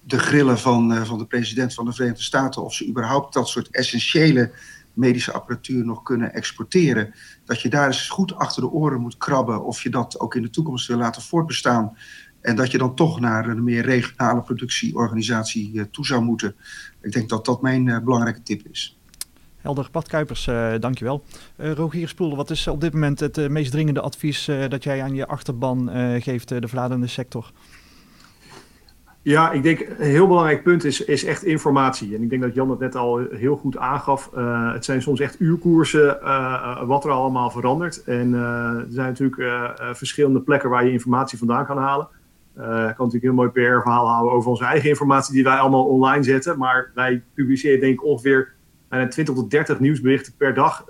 [0.07, 3.69] de grillen van, van de president van de Verenigde Staten, of ze überhaupt dat soort
[3.69, 4.51] essentiële
[4.93, 7.13] medische apparatuur nog kunnen exporteren.
[7.45, 10.41] Dat je daar eens goed achter de oren moet krabben of je dat ook in
[10.41, 11.97] de toekomst wil laten voortbestaan.
[12.41, 16.55] En dat je dan toch naar een meer regionale productieorganisatie uh, toe zou moeten.
[17.01, 18.97] Ik denk dat dat mijn uh, belangrijke tip is.
[19.57, 20.45] Helder, Pat Kuipers,
[20.79, 21.23] dankjewel.
[21.57, 25.15] Uh, Rogier Spoel, wat is op dit moment het meest dringende advies dat jij aan
[25.15, 25.89] je achterban
[26.21, 27.51] geeft, de verladende sector?
[29.27, 32.15] Ja, ik denk een heel belangrijk punt is, is echt informatie.
[32.15, 34.29] En ik denk dat Jan het net al heel goed aangaf.
[34.37, 38.03] Uh, het zijn soms echt uurkoersen uh, wat er allemaal verandert.
[38.03, 42.07] En er zijn natuurlijk verschillende plekken waar je informatie vandaan kan halen.
[42.55, 46.23] ik kan natuurlijk heel mooi PR-verhaal houden over onze eigen informatie die wij allemaal online
[46.23, 46.57] zetten.
[46.57, 48.53] Maar wij publiceren denk ik ongeveer
[48.89, 50.85] 20 tot 30 nieuwsberichten per dag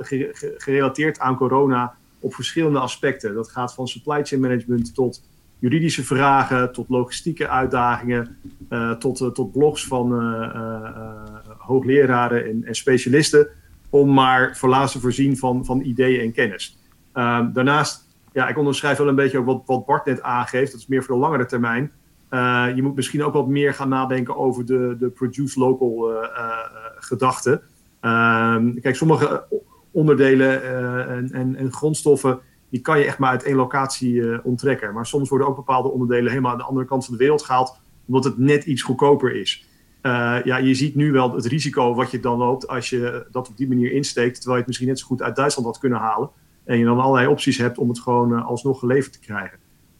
[0.57, 3.33] gerelateerd aan corona op verschillende aspecten.
[3.33, 5.21] Dat gaat van supply chain management tot
[5.59, 8.37] juridische vragen tot logistieke uitdagingen,
[8.69, 11.23] uh, tot, uh, tot blogs van uh,
[11.57, 13.47] hoogleraren en, en, specialisten,
[13.89, 16.77] om maar verlaat te voorzien van, van ideeën en kennis.
[17.13, 20.81] Ehm, daarnaast, ja, ik onderschrijf wel een beetje ook wat, wat Bart net aangeeft, dat
[20.81, 21.91] is meer voor de langere termijn.
[22.75, 26.11] je moet misschien ook wat meer gaan nadenken over de, de produce local
[26.95, 27.61] gedachte.
[27.99, 29.45] Ehm, kijk, sommige
[29.91, 30.63] onderdelen
[31.07, 32.39] en, en, en grondstoffen
[32.69, 34.93] die kan je echt maar uit één locatie uh, onttrekken.
[34.93, 37.79] Maar soms worden ook bepaalde onderdelen helemaal aan de andere kant van de wereld gehaald,
[38.05, 39.65] omdat het net iets goedkoper is.
[40.01, 43.49] Uh, ja, je ziet nu wel het risico wat je dan loopt als je dat
[43.49, 45.99] op die manier insteekt, terwijl je het misschien net zo goed uit Duitsland had kunnen
[45.99, 46.29] halen.
[46.63, 49.57] En je dan allerlei opties hebt om het gewoon alsnog geleverd te krijgen.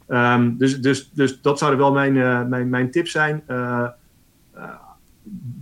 [0.07, 2.13] Ehm, dus, dus, dus dat zouden wel mijn,
[2.49, 3.43] mijn, mijn tips zijn.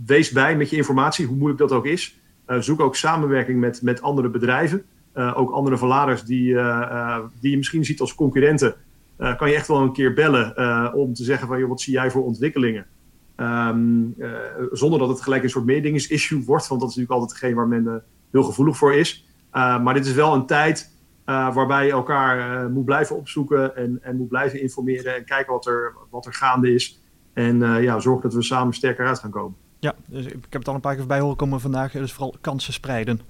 [0.06, 2.20] wees bij met je informatie, hoe moeilijk dat ook is.
[2.58, 4.84] zoek ook samenwerking met, met andere bedrijven.
[5.34, 6.54] Ook andere verladers die,
[7.40, 8.74] die je misschien ziet als concurrenten.
[9.16, 10.54] kan je echt wel een keer bellen
[10.94, 12.86] om te zeggen van joh, wat zie jij voor ontwikkelingen?
[13.36, 14.30] Ehm, eh,
[14.72, 17.68] zonder dat het gelijk een soort meedingings-issue wordt, want dat is natuurlijk altijd hetgeen waar
[17.68, 19.24] men heel gevoelig voor is.
[19.52, 20.94] Maar dit is wel een tijd
[21.26, 25.94] waarbij je elkaar moet blijven opzoeken en, en, moet blijven informeren en kijken wat er,
[26.10, 27.00] wat er gaande is.
[27.32, 29.56] En ja, zorg dat we samen sterker uit gaan komen.
[29.78, 31.92] Ja, dus ik heb het al een paar keer bij horen komen vandaag.
[31.92, 33.20] Dus vooral kansen spreiden.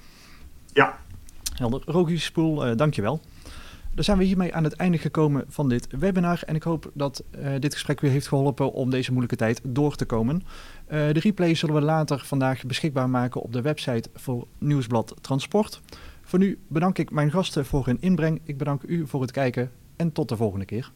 [0.73, 0.99] Ja.
[1.59, 1.83] Helder.
[1.85, 3.21] Rogies Spoel, uh, dankjewel.
[3.95, 6.43] Dan zijn we hiermee aan het einde gekomen van dit webinar.
[6.47, 9.97] En ik hoop dat uh, dit gesprek weer heeft geholpen om deze moeilijke tijd door
[9.97, 10.37] te komen.
[10.37, 15.81] Uh, de replay zullen we later vandaag beschikbaar maken op de website voor Nieuwsblad Transport.
[16.23, 18.41] Voor nu bedank ik mijn gasten voor hun inbreng.
[18.45, 20.93] Ik bedank u voor het kijken en tot de volgende keer.